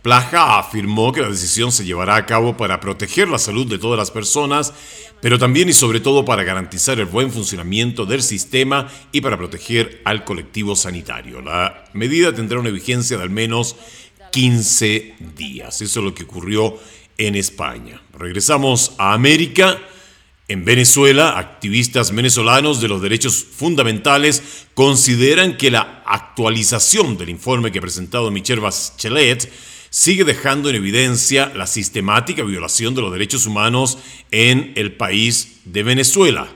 Plaja 0.05 0.59
afirmó 0.59 1.11
que 1.11 1.21
la 1.21 1.29
decisión 1.29 1.71
se 1.71 1.83
llevará 1.83 2.15
a 2.15 2.27
cabo 2.27 2.55
para 2.55 2.79
proteger 2.79 3.27
la 3.27 3.39
salud 3.39 3.65
de 3.65 3.79
todas 3.79 3.97
las 3.97 4.11
personas, 4.11 4.71
pero 5.19 5.39
también 5.39 5.67
y 5.67 5.73
sobre 5.73 5.99
todo 5.99 6.23
para 6.23 6.43
garantizar 6.43 6.99
el 6.99 7.07
buen 7.07 7.31
funcionamiento 7.31 8.05
del 8.05 8.21
sistema 8.21 8.87
y 9.11 9.21
para 9.21 9.35
proteger 9.35 10.03
al 10.05 10.23
colectivo 10.23 10.75
sanitario. 10.75 11.41
La 11.41 11.85
medida 11.93 12.35
tendrá 12.35 12.59
una 12.59 12.69
vigencia 12.69 13.17
de 13.17 13.23
al 13.23 13.31
menos 13.31 13.77
15 14.31 15.15
días. 15.35 15.81
Eso 15.81 15.99
es 16.01 16.05
lo 16.05 16.13
que 16.13 16.25
ocurrió 16.25 16.77
en 17.17 17.33
España. 17.33 17.99
Regresamos 18.15 18.91
a 18.99 19.13
América. 19.13 19.79
En 20.47 20.65
Venezuela, 20.65 21.39
activistas 21.39 22.13
venezolanos 22.13 22.79
de 22.79 22.89
los 22.89 23.01
derechos 23.01 23.43
fundamentales 23.43 24.67
consideran 24.75 25.57
que 25.57 25.71
la 25.71 26.03
actualización 26.05 27.17
del 27.17 27.29
informe 27.29 27.71
que 27.71 27.79
ha 27.79 27.81
presentado 27.81 28.29
Michelle 28.29 28.61
Bachelet 28.61 29.51
sigue 29.95 30.25
dejando 30.25 30.69
en 30.69 30.75
evidencia 30.75 31.53
la 31.55 31.67
sistemática 31.67 32.43
violación 32.43 32.95
de 32.95 33.01
los 33.01 33.13
derechos 33.13 33.45
humanos 33.45 33.97
en 34.29 34.73
el 34.75 34.91
país 34.91 35.61
de 35.63 35.83
Venezuela. 35.83 36.49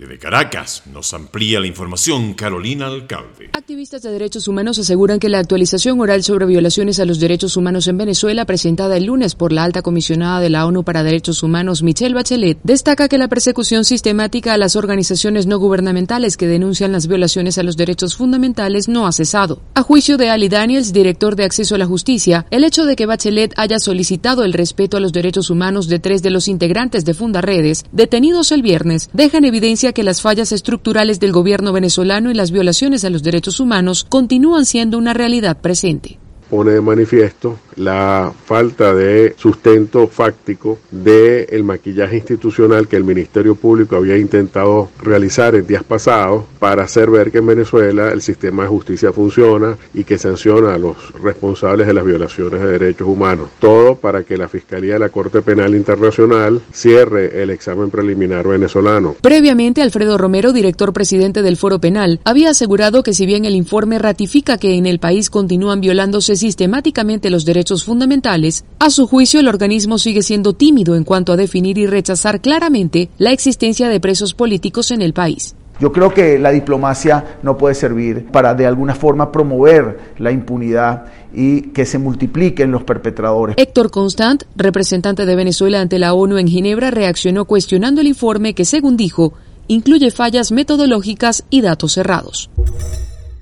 Desde 0.00 0.18
Caracas 0.18 0.84
nos 0.90 1.12
amplía 1.12 1.60
la 1.60 1.66
información 1.66 2.32
Carolina 2.32 2.86
Alcalde. 2.86 3.50
Activistas 3.52 4.00
de 4.00 4.10
derechos 4.10 4.48
humanos 4.48 4.78
aseguran 4.78 5.18
que 5.18 5.28
la 5.28 5.40
actualización 5.40 6.00
oral 6.00 6.22
sobre 6.22 6.46
violaciones 6.46 6.98
a 7.00 7.04
los 7.04 7.20
derechos 7.20 7.54
humanos 7.58 7.86
en 7.86 7.98
Venezuela 7.98 8.46
presentada 8.46 8.96
el 8.96 9.04
lunes 9.04 9.34
por 9.34 9.52
la 9.52 9.62
alta 9.62 9.82
comisionada 9.82 10.40
de 10.40 10.48
la 10.48 10.64
ONU 10.64 10.84
para 10.84 11.02
Derechos 11.02 11.42
Humanos 11.42 11.82
Michelle 11.82 12.14
Bachelet 12.14 12.56
destaca 12.64 13.08
que 13.08 13.18
la 13.18 13.28
persecución 13.28 13.84
sistemática 13.84 14.54
a 14.54 14.56
las 14.56 14.74
organizaciones 14.74 15.46
no 15.46 15.58
gubernamentales 15.58 16.38
que 16.38 16.46
denuncian 16.46 16.92
las 16.92 17.06
violaciones 17.06 17.58
a 17.58 17.62
los 17.62 17.76
derechos 17.76 18.16
fundamentales 18.16 18.88
no 18.88 19.06
ha 19.06 19.12
cesado. 19.12 19.60
A 19.74 19.82
juicio 19.82 20.16
de 20.16 20.30
Ali 20.30 20.48
Daniels, 20.48 20.94
director 20.94 21.36
de 21.36 21.44
Acceso 21.44 21.74
a 21.74 21.78
la 21.78 21.84
Justicia, 21.84 22.46
el 22.50 22.64
hecho 22.64 22.86
de 22.86 22.96
que 22.96 23.04
Bachelet 23.04 23.52
haya 23.58 23.78
solicitado 23.78 24.44
el 24.44 24.54
respeto 24.54 24.96
a 24.96 25.00
los 25.00 25.12
derechos 25.12 25.50
humanos 25.50 25.88
de 25.88 25.98
tres 25.98 26.22
de 26.22 26.30
los 26.30 26.48
integrantes 26.48 27.04
de 27.04 27.12
Fundaredes 27.12 27.84
detenidos 27.92 28.50
el 28.50 28.62
viernes 28.62 29.10
deja 29.12 29.36
en 29.36 29.44
evidencia 29.44 29.89
que 29.92 30.02
las 30.02 30.22
fallas 30.22 30.52
estructurales 30.52 31.20
del 31.20 31.32
gobierno 31.32 31.72
venezolano 31.72 32.30
y 32.30 32.34
las 32.34 32.50
violaciones 32.50 33.04
a 33.04 33.10
los 33.10 33.22
derechos 33.22 33.60
humanos 33.60 34.04
continúan 34.08 34.66
siendo 34.66 34.98
una 34.98 35.14
realidad 35.14 35.60
presente 35.60 36.18
pone 36.50 36.72
de 36.72 36.80
manifiesto 36.80 37.58
la 37.76 38.32
falta 38.44 38.94
de 38.94 39.34
sustento 39.38 40.08
fáctico 40.08 40.78
del 40.90 41.46
el 41.48 41.64
maquillaje 41.64 42.16
institucional 42.16 42.88
que 42.88 42.96
el 42.96 43.04
Ministerio 43.04 43.54
Público 43.54 43.96
había 43.96 44.18
intentado 44.18 44.90
realizar 45.00 45.54
en 45.54 45.66
días 45.66 45.84
pasados 45.84 46.44
para 46.58 46.82
hacer 46.82 47.10
ver 47.10 47.30
que 47.30 47.38
en 47.38 47.46
Venezuela 47.46 48.10
el 48.12 48.20
sistema 48.20 48.64
de 48.64 48.68
justicia 48.68 49.12
funciona 49.12 49.76
y 49.94 50.04
que 50.04 50.18
sanciona 50.18 50.74
a 50.74 50.78
los 50.78 51.12
responsables 51.22 51.86
de 51.86 51.94
las 51.94 52.04
violaciones 52.04 52.60
de 52.60 52.66
derechos 52.78 53.08
humanos. 53.08 53.48
Todo 53.60 53.94
para 53.94 54.24
que 54.24 54.36
la 54.36 54.48
Fiscalía 54.48 54.94
de 54.94 54.98
la 54.98 55.08
Corte 55.08 55.40
Penal 55.42 55.74
Internacional 55.74 56.60
cierre 56.72 57.42
el 57.42 57.50
examen 57.50 57.90
preliminar 57.90 58.46
venezolano. 58.46 59.14
Previamente, 59.22 59.82
Alfredo 59.82 60.18
Romero, 60.18 60.52
director 60.52 60.92
presidente 60.92 61.42
del 61.42 61.56
Foro 61.56 61.78
Penal, 61.78 62.20
había 62.24 62.50
asegurado 62.50 63.02
que 63.02 63.14
si 63.14 63.26
bien 63.26 63.44
el 63.44 63.54
informe 63.54 63.98
ratifica 63.98 64.58
que 64.58 64.74
en 64.74 64.86
el 64.86 64.98
país 64.98 65.30
continúan 65.30 65.80
violándose 65.80 66.36
sistemáticamente 66.40 67.30
los 67.30 67.44
derechos 67.44 67.84
fundamentales, 67.84 68.64
a 68.80 68.90
su 68.90 69.06
juicio 69.06 69.38
el 69.38 69.48
organismo 69.48 69.98
sigue 69.98 70.22
siendo 70.22 70.54
tímido 70.54 70.96
en 70.96 71.04
cuanto 71.04 71.32
a 71.32 71.36
definir 71.36 71.78
y 71.78 71.86
rechazar 71.86 72.40
claramente 72.40 73.10
la 73.18 73.30
existencia 73.30 73.88
de 73.88 74.00
presos 74.00 74.34
políticos 74.34 74.90
en 74.90 75.02
el 75.02 75.12
país. 75.12 75.54
Yo 75.80 75.92
creo 75.92 76.12
que 76.12 76.38
la 76.38 76.50
diplomacia 76.50 77.38
no 77.42 77.56
puede 77.56 77.74
servir 77.74 78.26
para 78.26 78.54
de 78.54 78.66
alguna 78.66 78.94
forma 78.94 79.32
promover 79.32 79.98
la 80.18 80.30
impunidad 80.30 81.06
y 81.32 81.70
que 81.70 81.86
se 81.86 81.98
multipliquen 81.98 82.70
los 82.70 82.84
perpetradores. 82.84 83.56
Héctor 83.58 83.90
Constant, 83.90 84.44
representante 84.56 85.24
de 85.24 85.36
Venezuela 85.36 85.80
ante 85.80 85.98
la 85.98 86.12
ONU 86.12 86.36
en 86.36 86.48
Ginebra, 86.48 86.90
reaccionó 86.90 87.46
cuestionando 87.46 88.02
el 88.02 88.08
informe 88.08 88.54
que, 88.54 88.66
según 88.66 88.98
dijo, 88.98 89.32
incluye 89.68 90.10
fallas 90.10 90.52
metodológicas 90.52 91.44
y 91.48 91.62
datos 91.62 91.92
cerrados. 91.92 92.50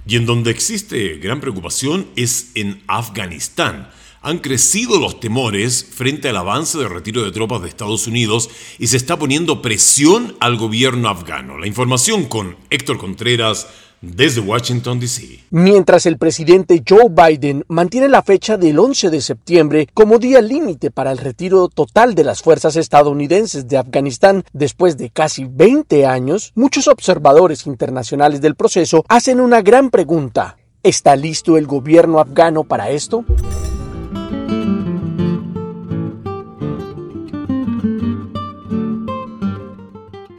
Y 0.08 0.16
en 0.16 0.24
donde 0.24 0.50
existe 0.50 1.18
gran 1.18 1.38
preocupación 1.38 2.06
es 2.16 2.52
en 2.54 2.82
Afganistán. 2.86 3.90
Han 4.22 4.38
crecido 4.38 4.98
los 4.98 5.20
temores 5.20 5.86
frente 5.94 6.30
al 6.30 6.38
avance 6.38 6.78
de 6.78 6.88
retiro 6.88 7.22
de 7.22 7.30
tropas 7.30 7.60
de 7.60 7.68
Estados 7.68 8.06
Unidos 8.06 8.48
y 8.78 8.86
se 8.86 8.96
está 8.96 9.18
poniendo 9.18 9.60
presión 9.60 10.34
al 10.40 10.56
gobierno 10.56 11.10
afgano. 11.10 11.58
La 11.58 11.66
información 11.66 12.24
con 12.24 12.56
Héctor 12.70 12.96
Contreras 12.96 13.68
desde 14.00 14.40
Washington, 14.40 15.00
D.C. 15.00 15.40
Mientras 15.50 16.06
el 16.06 16.18
presidente 16.18 16.82
Joe 16.87 17.08
Biden 17.11 17.64
mantiene 17.68 18.08
la 18.08 18.22
fecha 18.22 18.56
del 18.56 18.78
11 18.78 19.11
de 19.11 19.20
septiembre 19.20 19.88
como 19.94 20.18
día 20.18 20.40
límite 20.40 20.90
para 20.90 21.12
el 21.12 21.18
retiro 21.18 21.68
total 21.68 22.14
de 22.14 22.24
las 22.24 22.42
fuerzas 22.42 22.76
estadounidenses 22.76 23.68
de 23.68 23.78
Afganistán 23.78 24.44
después 24.52 24.96
de 24.96 25.11
casi 25.11 25.44
20 25.44 26.06
años, 26.06 26.52
muchos 26.54 26.88
observadores 26.88 27.66
internacionales 27.66 28.40
del 28.40 28.54
proceso 28.54 29.04
hacen 29.08 29.40
una 29.40 29.62
gran 29.62 29.90
pregunta. 29.90 30.56
¿Está 30.82 31.16
listo 31.16 31.56
el 31.56 31.66
gobierno 31.66 32.20
afgano 32.20 32.64
para 32.64 32.90
esto? 32.90 33.24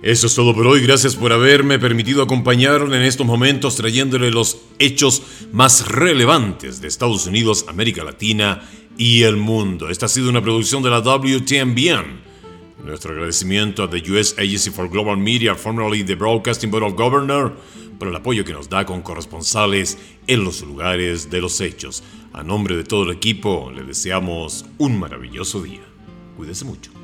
Eso 0.02 0.28
es 0.28 0.36
todo 0.36 0.56
por 0.56 0.66
hoy. 0.66 0.82
Gracias 0.82 1.18
por 1.18 1.34
haberme 1.34 1.78
permitido 1.78 2.24
acompañarle 2.24 2.96
en 2.96 3.04
estos 3.04 3.28
momentos 3.28 3.76
trayéndole 3.76 4.32
los 4.32 4.60
hechos 4.80 5.22
más 5.52 5.90
relevantes 5.90 6.80
de 6.80 6.88
Estados 6.88 7.28
Unidos, 7.28 7.66
América 7.68 8.06
Latina 8.06 8.62
y 8.98 9.24
el 9.24 9.36
mundo. 9.36 9.90
Esta 9.90 10.06
ha 10.06 10.10
sido 10.10 10.30
una 10.30 10.42
producción 10.42 10.82
de 10.84 10.90
la 10.90 11.02
WTMBN. 11.02 12.30
Nuestro 12.86 13.12
agradecimiento 13.12 13.84
a 13.84 13.90
the 13.90 14.02
US 14.10 14.36
Agency 14.38 14.70
for 14.70 14.90
Global 14.90 15.18
Media, 15.18 15.54
formerly 15.54 16.02
the 16.06 16.16
Broadcasting 16.16 16.72
Board 16.72 16.86
of 16.86 16.94
Governors, 16.94 17.52
por 18.00 18.08
el 18.08 18.16
apoyo 18.16 18.46
que 18.46 18.54
nos 18.54 18.70
da 18.70 18.86
con 18.86 19.02
corresponsales 19.02 19.98
en 20.28 20.46
los 20.46 20.62
lugares 20.62 21.30
de 21.30 21.42
los 21.42 21.60
hechos. 21.60 22.04
A 22.32 22.42
nombre 22.42 22.78
de 22.78 22.86
todo 22.86 23.04
el 23.04 23.18
equipo, 23.18 23.70
le 23.76 23.84
deseamos 23.84 24.66
un 24.78 24.98
maravilloso 24.98 25.62
día. 25.62 25.82
Cuídese 26.38 26.64
mucho. 26.64 26.99